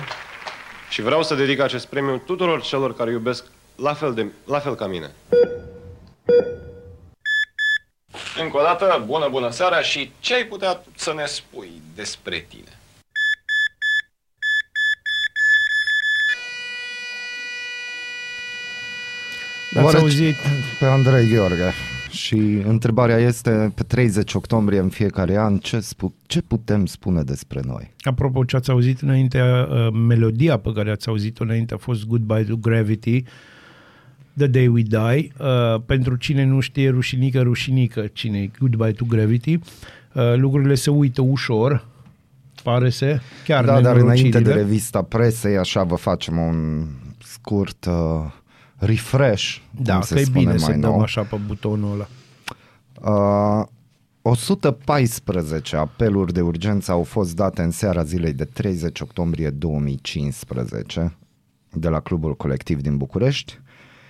[0.89, 4.75] și vreau să dedic acest premiu tuturor celor care iubesc la fel, de, la fel
[4.75, 5.11] ca mine.
[8.41, 12.78] Încă o dată, bună, bună seara și ce ai putea să ne spui despre tine?
[19.69, 20.35] L-ați auzit
[20.79, 21.73] pe Andrei Gheorghe
[22.11, 22.35] și
[22.67, 27.91] întrebarea este pe 30 octombrie în fiecare an ce, spu- ce putem spune despre noi?
[28.01, 32.43] Apropo ce ați auzit înainte, uh, melodia pe care ați auzit-o înainte a fost Goodbye
[32.43, 33.23] to Gravity,
[34.37, 35.31] The Day We Die.
[35.39, 40.89] Uh, pentru cine nu știe rușinică, rușinică cine e Goodbye to Gravity, uh, lucrurile se
[40.89, 41.85] uită ușor,
[42.63, 46.85] pare să, chiar Da, dar înainte de revista presei, așa vă facem un
[47.23, 47.93] scurt uh,
[48.79, 50.91] refresh, Da, cum că se e spune bine mai să nou.
[50.91, 52.07] dăm așa pe butonul ăla.
[53.61, 53.67] Uh,
[54.21, 61.15] 114 apeluri de urgență au fost date în seara zilei de 30 octombrie 2015
[61.73, 63.59] de la Clubul Colectiv din București,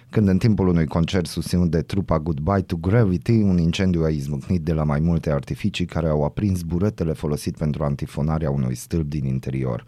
[0.09, 4.61] când în timpul unui concert susținut de trupa Goodbye to Gravity, un incendiu a izbucnit
[4.61, 9.25] de la mai multe artificii care au aprins buretele folosit pentru antifonarea unui stâlp din
[9.25, 9.85] interior.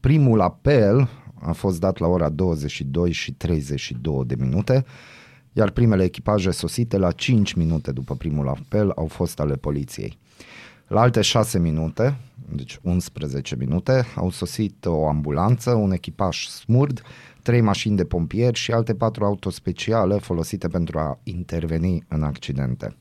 [0.00, 1.08] Primul apel
[1.44, 4.84] a fost dat la ora 22 și 32 de minute,
[5.52, 10.18] iar primele echipaje sosite la 5 minute după primul apel au fost ale poliției.
[10.86, 12.16] La alte 6 minute,
[12.54, 17.02] deci 11 minute, au sosit o ambulanță, un echipaj smurd,
[17.42, 22.96] trei mașini de pompieri și alte patru autospeciale folosite pentru a interveni în accidente.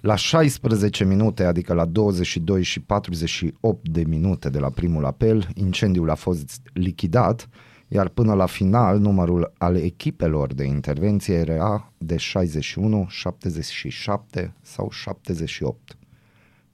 [0.00, 6.10] La 16 minute, adică la 22 și 48 de minute de la primul apel, incendiul
[6.10, 7.48] a fost lichidat,
[7.88, 15.96] iar până la final numărul al echipelor de intervenție era de 61, 77 sau 78.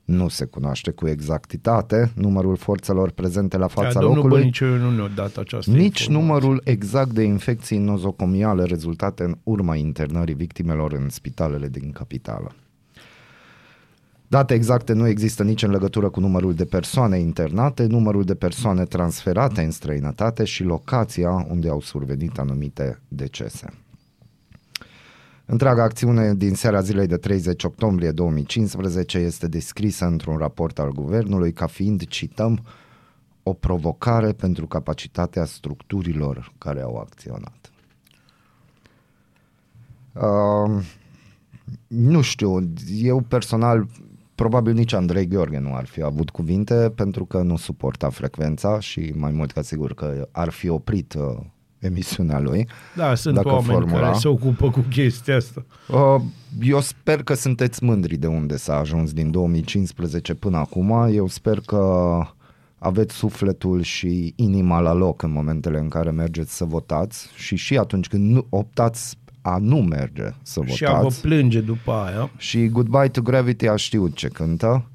[0.04, 4.38] Nu se cunoaște cu exactitate numărul forțelor prezente la fața Da, domnul locului.
[4.38, 6.14] Băniciu nu ne-a dat această Nici informație.
[6.14, 12.54] numărul exact de infecții nozocomiale rezultate în urma internării victimelor în spitalele din capitală.
[14.28, 18.84] Date exacte nu există nici în legătură cu numărul de persoane internate, numărul de persoane
[18.84, 23.68] transferate în străinătate și locația unde au survenit anumite decese.
[25.46, 31.52] Întreaga acțiune din seara zilei de 30 octombrie 2015 este descrisă într-un raport al guvernului
[31.52, 32.64] ca fiind, cităm,
[33.42, 37.72] o provocare pentru capacitatea structurilor care au acționat.
[40.12, 40.84] Uh,
[41.86, 42.72] nu știu,
[43.02, 43.86] eu personal,
[44.34, 49.12] probabil nici Andrei Gheorghe nu ar fi avut cuvinte pentru că nu suporta frecvența și
[49.16, 51.36] mai mult ca sigur că ar fi oprit uh,
[51.78, 52.68] emisiunea lui.
[52.96, 54.00] Da, sunt dacă oameni formula.
[54.00, 55.64] care se ocupă cu chestia asta.
[55.88, 56.22] Uh,
[56.62, 61.08] eu sper că sunteți mândri de unde s-a ajuns din 2015 până acum.
[61.12, 62.20] Eu sper că
[62.78, 67.78] aveți sufletul și inima la loc în momentele în care mergeți să votați și și
[67.78, 70.76] atunci când nu optați a nu merge să votați.
[70.76, 72.30] Și a vă plânge după aia.
[72.36, 74.88] Și Goodbye to Gravity a știut ce cântă.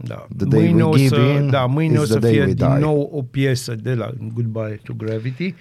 [0.00, 0.26] Da.
[0.36, 2.30] The day mâine we o give să, in da, mâine is o the să day
[2.32, 2.78] fie we din die.
[2.78, 5.54] nou o piesă de la Goodbye to Gravity.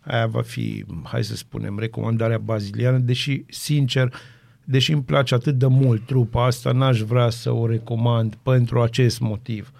[0.00, 4.14] Aia va fi, hai să spunem, recomandarea baziliană, deși, sincer,
[4.64, 9.20] deși îmi place atât de mult trupa asta, n-aș vrea să o recomand pentru acest
[9.20, 9.72] motiv.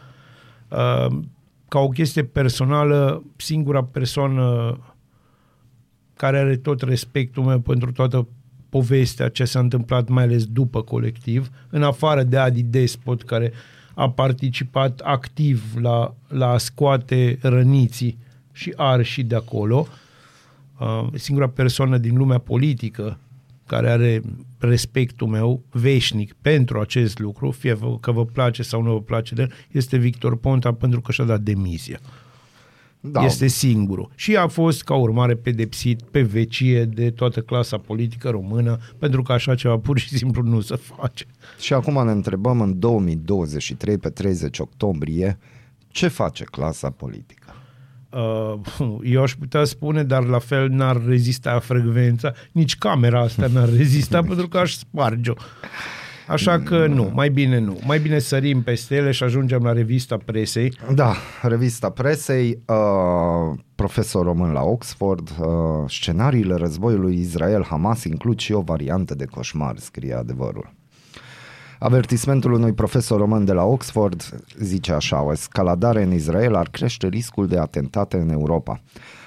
[0.68, 1.18] Uh,
[1.68, 4.78] ca o chestie personală, singura persoană
[6.22, 8.28] care are tot respectul meu pentru toată
[8.68, 13.52] povestea ce s-a întâmplat, mai ales după colectiv, în afară de Adi Despot, care
[13.94, 18.18] a participat activ la, la a scoate răniții
[18.52, 19.86] și arși de acolo,
[20.78, 23.18] uh, singura persoană din lumea politică
[23.66, 24.22] care are
[24.58, 29.34] respectul meu veșnic pentru acest lucru, fie vă- că vă place sau nu vă place
[29.34, 31.98] de el, este Victor Ponta pentru că și-a dat demisia.
[33.04, 33.24] Da.
[33.24, 34.10] Este singurul.
[34.14, 39.32] Și a fost, ca urmare, pedepsit pe vecie de toată clasa politică română, pentru că
[39.32, 41.24] așa ceva pur și simplu nu se face.
[41.58, 45.38] Și acum ne întrebăm în 2023, pe 30 octombrie,
[45.88, 47.54] ce face clasa politică?
[48.10, 53.68] Uh, eu aș putea spune, dar la fel n-ar rezista frecvența, nici camera asta n-ar
[53.72, 55.34] rezista pentru că aș sparge-o.
[56.32, 57.78] Așa că nu, mai bine nu.
[57.84, 60.72] Mai bine sărim peste ele și ajungem la revista presei.
[60.94, 65.46] Da, revista presei, uh, profesor român la Oxford, uh,
[65.88, 70.72] scenariile războiului Israel-Hamas includ și o variantă de coșmar, scrie adevărul.
[71.78, 77.08] Avertismentul unui profesor român de la Oxford zice așa, o escaladare în Israel ar crește
[77.08, 78.80] riscul de atentate în Europa.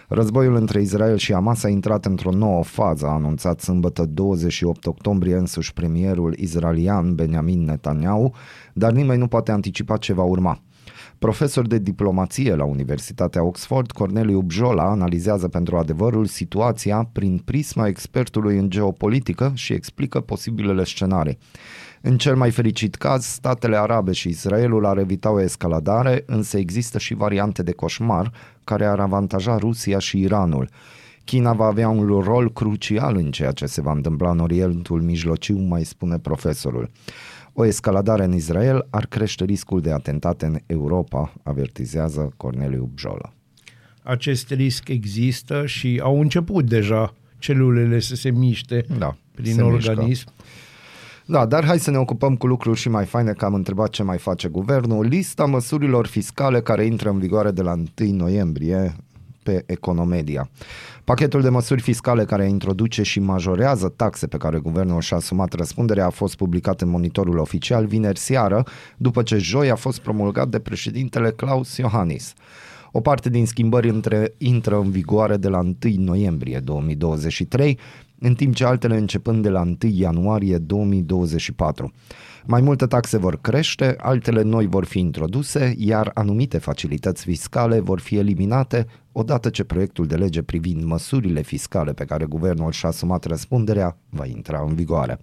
[0.07, 5.35] Războiul între Israel și Hamas a intrat într-o nouă fază, a anunțat sâmbătă 28 octombrie
[5.35, 8.33] însuși premierul israelian Benjamin Netanyahu,
[8.73, 10.59] dar nimeni nu poate anticipa ce va urma.
[11.19, 18.57] Profesor de diplomație la Universitatea Oxford, Corneliu Bjola analizează pentru adevărul situația prin prisma expertului
[18.57, 21.37] în geopolitică și explică posibilele scenarii.
[22.01, 26.97] În cel mai fericit caz, statele arabe și Israelul ar evita o escaladare, însă există
[26.97, 28.31] și variante de coșmar
[28.65, 30.69] care ar avantaja Rusia și Iranul.
[31.23, 35.57] China va avea un rol crucial în ceea ce se va întâmpla în Orientul Mijlociu,
[35.57, 36.89] mai spune profesorul.
[37.53, 43.33] O escaladare în Israel ar crește riscul de atentate în Europa, avertizează Corneliu Bjola.
[44.03, 50.03] Acest risc există și au început deja celulele să se miște Da, prin se organism.
[50.07, 50.31] mișcă.
[51.27, 54.03] Da, dar hai să ne ocupăm cu lucruri și mai faine, că am întrebat ce
[54.03, 55.05] mai face guvernul.
[55.05, 58.95] Lista măsurilor fiscale care intră în vigoare de la 1 noiembrie
[59.43, 60.49] pe Economedia.
[61.03, 66.05] Pachetul de măsuri fiscale care introduce și majorează taxe pe care guvernul și-a asumat răspunderea
[66.05, 68.63] a fost publicat în monitorul oficial vineri seară,
[68.97, 72.33] după ce joi a fost promulgat de președintele Klaus Iohannis.
[72.91, 77.79] O parte din schimbări între, intră în vigoare de la 1 noiembrie 2023,
[78.19, 81.91] în timp ce altele începând de la 1 ianuarie 2024.
[82.45, 87.99] Mai multe taxe vor crește, altele noi vor fi introduse, iar anumite facilități fiscale vor
[87.99, 88.87] fi eliminate
[89.17, 94.25] odată ce proiectul de lege privind măsurile fiscale pe care guvernul și-a asumat răspunderea va
[94.25, 95.19] intra în vigoare.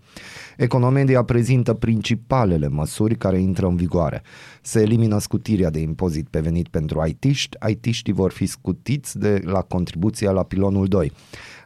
[0.56, 4.22] Economedia prezintă principalele măsuri care intră în vigoare.
[4.62, 9.60] Se elimină scutirea de impozit pe venit pentru IT-ști, IT-știi vor fi scutiți de la
[9.60, 11.12] contribuția la pilonul 2.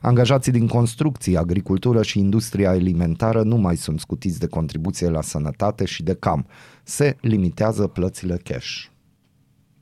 [0.00, 5.84] Angajații din construcții, agricultură și industria alimentară nu mai sunt scutiți de contribuție la sănătate
[5.84, 6.46] și de cam.
[6.82, 8.86] Se limitează plățile cash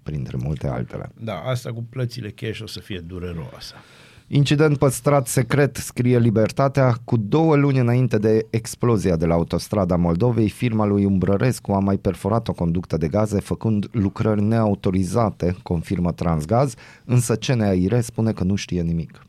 [0.05, 1.11] printre multe altele.
[1.21, 3.75] Da, asta cu plățile cash o să fie dureroasă.
[4.27, 10.49] Incident păstrat secret, scrie Libertatea, cu două luni înainte de explozia de la autostrada Moldovei,
[10.49, 16.75] firma lui Umbrărescu a mai perforat o conductă de gaze făcând lucrări neautorizate, confirmă Transgaz,
[17.05, 19.27] însă CNAIR spune că nu știe nimic.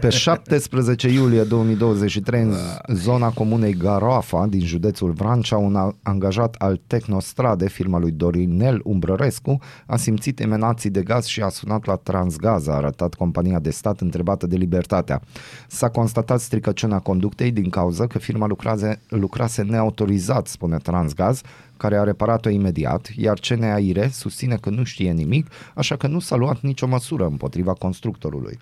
[0.00, 2.54] Pe 17 iulie 2023, în
[2.94, 9.96] zona comunei Garoafa, din județul Vrancea, un angajat al Tehnostrade, firma lui Dorinel Umbrărescu, a
[9.96, 14.46] simțit emanații de gaz și a sunat la Transgaz, a arătat compania de stat întrebată
[14.46, 15.20] de Libertatea.
[15.68, 21.40] S-a constatat stricăciunea conductei din cauza că firma lucrase, lucrase neautorizat, spune Transgaz,
[21.80, 26.36] care a reparat-o imediat, iar CNAIR susține că nu știe nimic, așa că nu s-a
[26.36, 28.58] luat nicio măsură împotriva constructorului.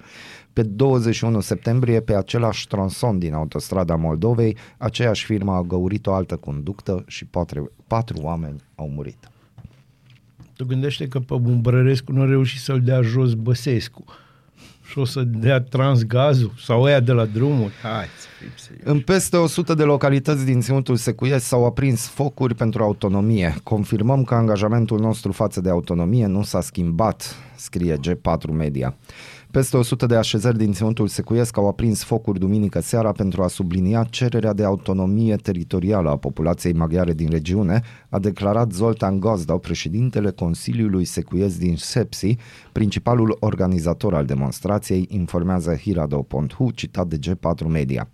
[0.53, 6.37] Pe 21 septembrie, pe același tronson din autostrada Moldovei, aceeași firmă a găurit o altă
[6.37, 9.31] conductă și patru, patru oameni au murit.
[10.57, 14.05] Tu gândește că pe Bumbrărescu nu a reușit să-l dea jos Băsescu
[14.89, 17.73] și o să dea transgazul sau ăia de la drumuri.
[17.83, 18.89] Hai să fim serioși.
[18.89, 23.55] În peste 100 de localități din Ținutul Secuiesc s-au aprins focuri pentru autonomie.
[23.63, 28.97] Confirmăm că angajamentul nostru față de autonomie nu s-a schimbat, scrie G4 Media.
[29.51, 34.07] Peste 100 de așezări din Ținutul Secuiesc au aprins focuri duminică seara pentru a sublinia
[34.11, 41.05] cererea de autonomie teritorială a populației maghiare din regiune, a declarat Zoltan Gozdau, președintele Consiliului
[41.05, 42.37] Secuiesc din Sepsi,
[42.73, 48.09] principalul organizator al demonstrației, informează Hirado.hu, citat de G4 Media.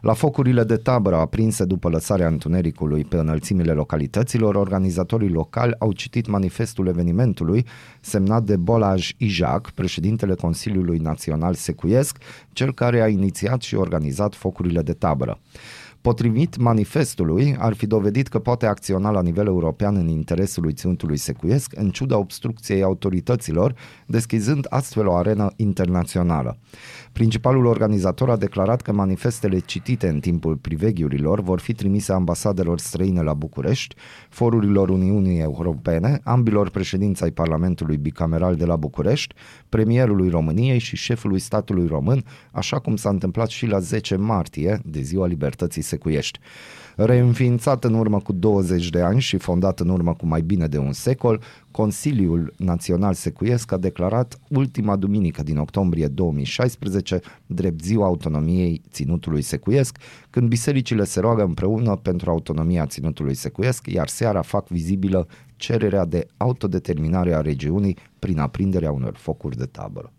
[0.00, 6.26] La focurile de tabără aprinse după lăsarea întunericului pe înălțimile localităților, organizatorii locali au citit
[6.26, 7.66] manifestul evenimentului
[8.00, 12.18] semnat de Bolaj Ijac, președintele Consiliului Național Secuiesc,
[12.52, 15.40] cel care a inițiat și organizat focurile de tabără.
[16.00, 21.16] Potrivit manifestului, ar fi dovedit că poate acționa la nivel european în interesul lui Ținutului
[21.16, 23.74] Secuiesc, în ciuda obstrucției autorităților,
[24.06, 26.58] deschizând astfel o arenă internațională.
[27.12, 33.22] Principalul organizator a declarat că manifestele citite în timpul priveghiurilor vor fi trimise ambasadelor străine
[33.22, 33.94] la București,
[34.28, 39.34] forurilor Uniunii Europene, ambilor președinți ai Parlamentului Bicameral de la București,
[39.68, 45.00] premierului României și șefului statului român, așa cum s-a întâmplat și la 10 martie, de
[45.00, 46.38] ziua libertății secuiești.
[46.96, 50.78] Reînființat în urmă cu 20 de ani și fondat în urmă cu mai bine de
[50.78, 58.82] un secol, Consiliul Național Secuiesc a declarat ultima duminică din octombrie 2016 drept ziua autonomiei
[58.90, 59.98] Ținutului Secuiesc,
[60.30, 65.26] când bisericile se roagă împreună pentru autonomia Ținutului Secuiesc, iar seara fac vizibilă
[65.56, 70.12] cererea de autodeterminare a regiunii prin aprinderea unor focuri de tabără.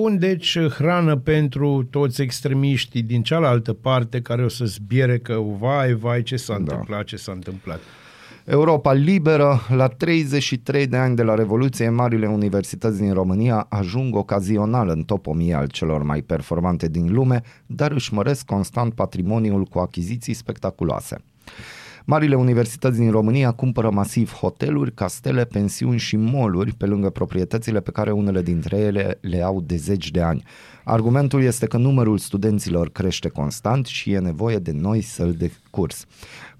[0.00, 5.92] Bun, deci hrană pentru toți extremiștii din cealaltă parte care o să zbiere că vai,
[5.92, 6.58] vai, ce s-a da.
[6.58, 7.80] întâmplat, ce s-a întâmplat.
[8.44, 14.88] Europa liberă, la 33 de ani de la Revoluție, marile universități din România ajung ocazional
[14.88, 19.78] în top 1000 al celor mai performante din lume, dar își măresc constant patrimoniul cu
[19.78, 21.16] achiziții spectaculoase.
[22.08, 27.90] Marile universități din România cumpără masiv hoteluri, castele, pensiuni și moluri pe lângă proprietățile pe
[27.90, 30.42] care unele dintre ele le au de zeci de ani.
[30.84, 36.06] Argumentul este că numărul studenților crește constant și e nevoie de noi săli de curs.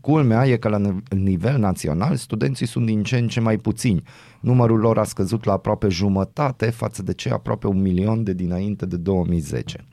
[0.01, 4.03] Culmea e că la nivel național studenții sunt din ce în ce mai puțini.
[4.41, 8.87] Numărul lor a scăzut la aproape jumătate față de cei aproape un milion de dinainte
[8.87, 9.85] de 2010.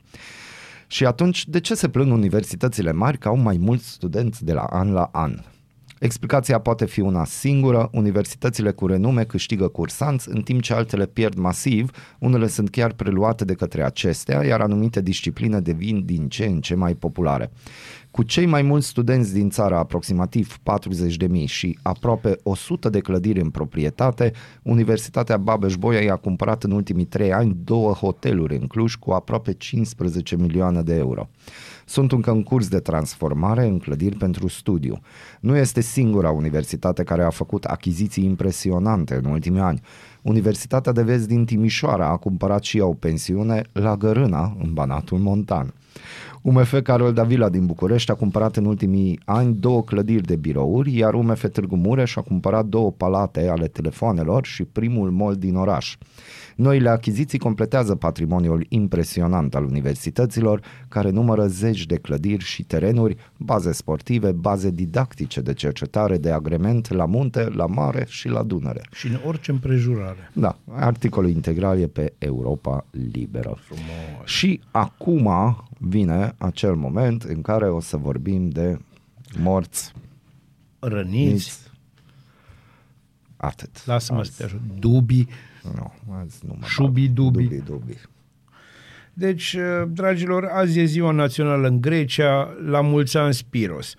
[0.86, 4.62] Și atunci, de ce se plâng universitățile mari că au mai mulți studenți de la
[4.62, 5.34] an la an?
[5.98, 11.36] Explicația poate fi una singură, universitățile cu renume câștigă cursanți, în timp ce altele pierd
[11.36, 16.60] masiv, unele sunt chiar preluate de către acestea, iar anumite discipline devin din ce în
[16.60, 17.50] ce mai populare.
[18.14, 23.50] Cu cei mai mulți studenți din țară, aproximativ 40.000 și aproape 100 de clădiri în
[23.50, 29.52] proprietate, Universitatea Babeș-Bolyai a cumpărat în ultimii trei ani două hoteluri în Cluj cu aproape
[29.52, 31.28] 15 milioane de euro.
[31.86, 35.00] Sunt încă în curs de transformare în clădiri pentru studiu.
[35.40, 39.80] Nu este singura universitate care a făcut achiziții impresionante în ultimii ani.
[40.22, 45.18] Universitatea de Vest din Timișoara a cumpărat și ea o pensiune la Gărâna, în Banatul
[45.18, 45.74] Montan.
[46.42, 51.14] UMF Carol Davila din București a cumpărat în ultimii ani două clădiri de birouri, iar
[51.14, 55.96] UMF Târgu Mureș a cumpărat două palate ale telefoanelor și primul mall din oraș.
[56.56, 63.72] Noile achiziții completează patrimoniul impresionant al universităților, care numără zeci de clădiri și terenuri, baze
[63.72, 68.82] sportive, baze didactice de cercetare de agrement la munte, la mare și la Dunăre.
[68.92, 70.30] Și în orice împrejurare.
[70.32, 73.56] Da, articolul integral e pe Europa Liberă.
[73.60, 73.84] Frumos.
[74.24, 75.30] Și acum
[75.78, 78.78] vine acel moment în care o să vorbim de
[79.38, 79.92] morți,
[80.78, 81.32] Răniți.
[81.32, 81.58] niți,
[83.36, 83.86] atât.
[83.86, 84.60] Lasă-mă Azi- să te ajut.
[84.78, 85.28] Dubii.
[85.74, 87.14] Nu, azi nu mă Șubii, bag.
[87.14, 87.46] dubii.
[87.46, 88.00] dubii, dubii.
[89.12, 93.94] Deci, uh, dragilor, azi e ziua națională în Grecia, la mulți ani Spiros.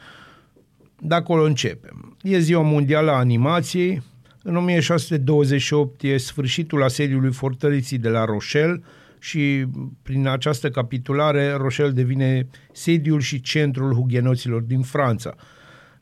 [1.00, 2.18] De acolo începem.
[2.22, 4.02] E ziua mondială a animației.
[4.44, 8.82] În 1628 e sfârșitul asediului fortăreții de la Rochelle
[9.20, 9.66] și
[10.02, 15.36] prin această capitulare Rochelle devine sediul și centrul hugenoților din Franța.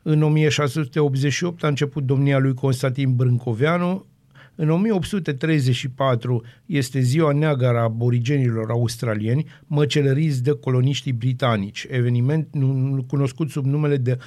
[0.02, 4.06] În 1688 a început domnia lui Constantin Brâncoveanu.
[4.54, 13.50] În 1834 este ziua neagră a aborigenilor australieni, măcelăriți de coloniștii britanici, eveniment nu- cunoscut
[13.50, 14.18] sub numele de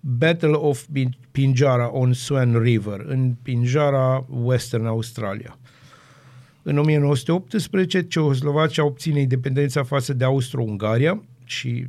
[0.00, 5.58] Battle of Pin- Pinjara on Swan River, în Pinjara, Western Australia.
[6.62, 11.86] În 1918, Ceoslovacia obține independența față de Austro-Ungaria și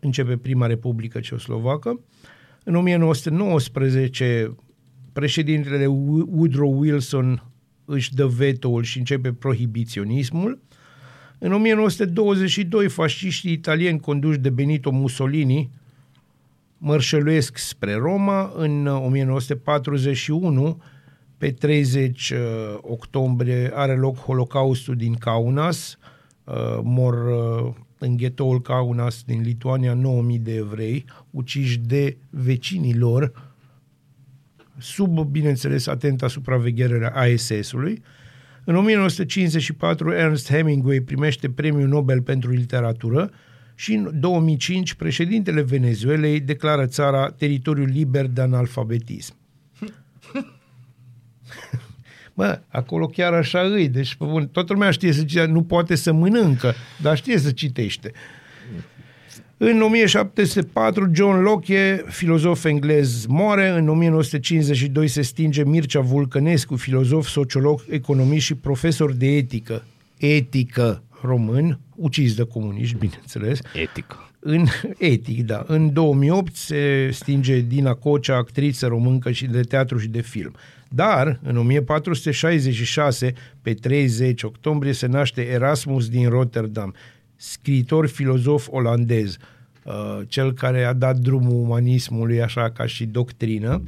[0.00, 2.00] începe prima Republică Ceoslovacă.
[2.64, 4.56] În 1919,
[5.12, 7.42] președintele Wo- Woodrow Wilson
[7.84, 10.60] își dă veto-ul și începe prohibiționismul.
[11.38, 15.70] În 1922, fasciștii italieni conduși de Benito Mussolini
[16.78, 18.52] mărșăluiesc spre Roma.
[18.56, 20.82] În uh, 1941,
[21.38, 22.38] pe 30 uh,
[22.80, 25.96] octombrie, are loc Holocaustul din Kaunas.
[26.44, 33.51] Uh, Mor uh, în ghetoul Kaunas din Lituania 9000 de evrei, uciși de vecinii lor,
[34.78, 38.02] sub, bineînțeles, atenta supraveghere a ASS-ului.
[38.64, 43.30] În 1954, Ernst Hemingway primește premiul Nobel pentru literatură
[43.74, 49.34] și în 2005, președintele Venezuelei declară țara teritoriul liber de analfabetism.
[52.34, 55.94] Bă, acolo chiar așa îi, deci pe bun, toată lumea știe să citească, nu poate
[55.94, 58.12] să mănâncă, dar știe să citește.
[59.64, 63.68] În 1704, John Locke, filozof englez, moare.
[63.68, 69.84] În 1952 se stinge Mircea Vulcănescu, filozof, sociolog, economist și profesor de etică.
[70.16, 73.58] Etică român, ucis de comuniști, bineînțeles.
[73.74, 74.30] Etică.
[74.38, 74.66] În
[74.98, 75.64] etic, da.
[75.66, 80.54] În 2008 se stinge Dina Cocea, actriță româncă și de teatru și de film.
[80.88, 83.32] Dar, în 1466,
[83.62, 86.94] pe 30 octombrie, se naște Erasmus din Rotterdam,
[87.36, 89.36] scriitor filozof olandez,
[89.84, 89.92] uh,
[90.28, 93.82] cel care a dat drumul umanismului așa ca și doctrină.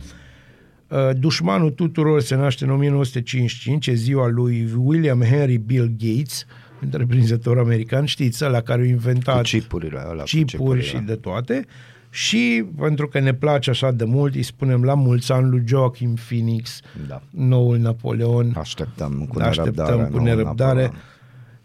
[0.89, 6.47] Uh, Dușmanul tuturor se naște în 1955, e ziua lui William Henry Bill Gates,
[6.81, 10.85] întreprinzător american, știți, la care au inventat Cu chipurile alea, cu chipuri chipurile.
[10.85, 11.65] și de toate.
[12.11, 16.15] Și pentru că ne place așa de mult, îi spunem la mulți ani lui Joachim
[16.15, 17.23] Phoenix, Da.
[17.31, 18.53] noul Napoleon.
[18.57, 20.09] Așteptăm cu Așteptăm nerăbdare.
[20.11, 20.83] cu noul nerăbdare.
[20.83, 21.03] Napoleon.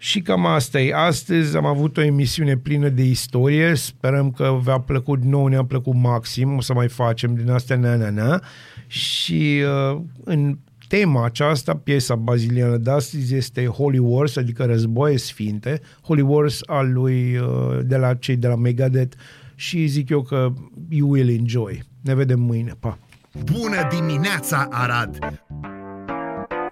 [0.02, 0.94] Și cam asta e.
[0.94, 3.74] Astăzi am avut o emisiune plină de istorie.
[3.76, 6.56] Sperăm că v-a plăcut nouă, ne-a plăcut maxim.
[6.56, 8.42] O să mai facem din astea na na na.
[8.88, 15.82] Și uh, în tema aceasta, piesa baziliană de astăzi este Holy Wars, adică războaie sfinte.
[16.02, 19.18] Holy Wars al lui, uh, de la cei de la Megadeth
[19.56, 20.54] și zic eu că
[20.90, 21.84] you will enjoy.
[22.02, 22.74] Ne vedem mâine.
[22.80, 22.98] Pa!
[23.44, 25.20] Bună dimineața, Arad!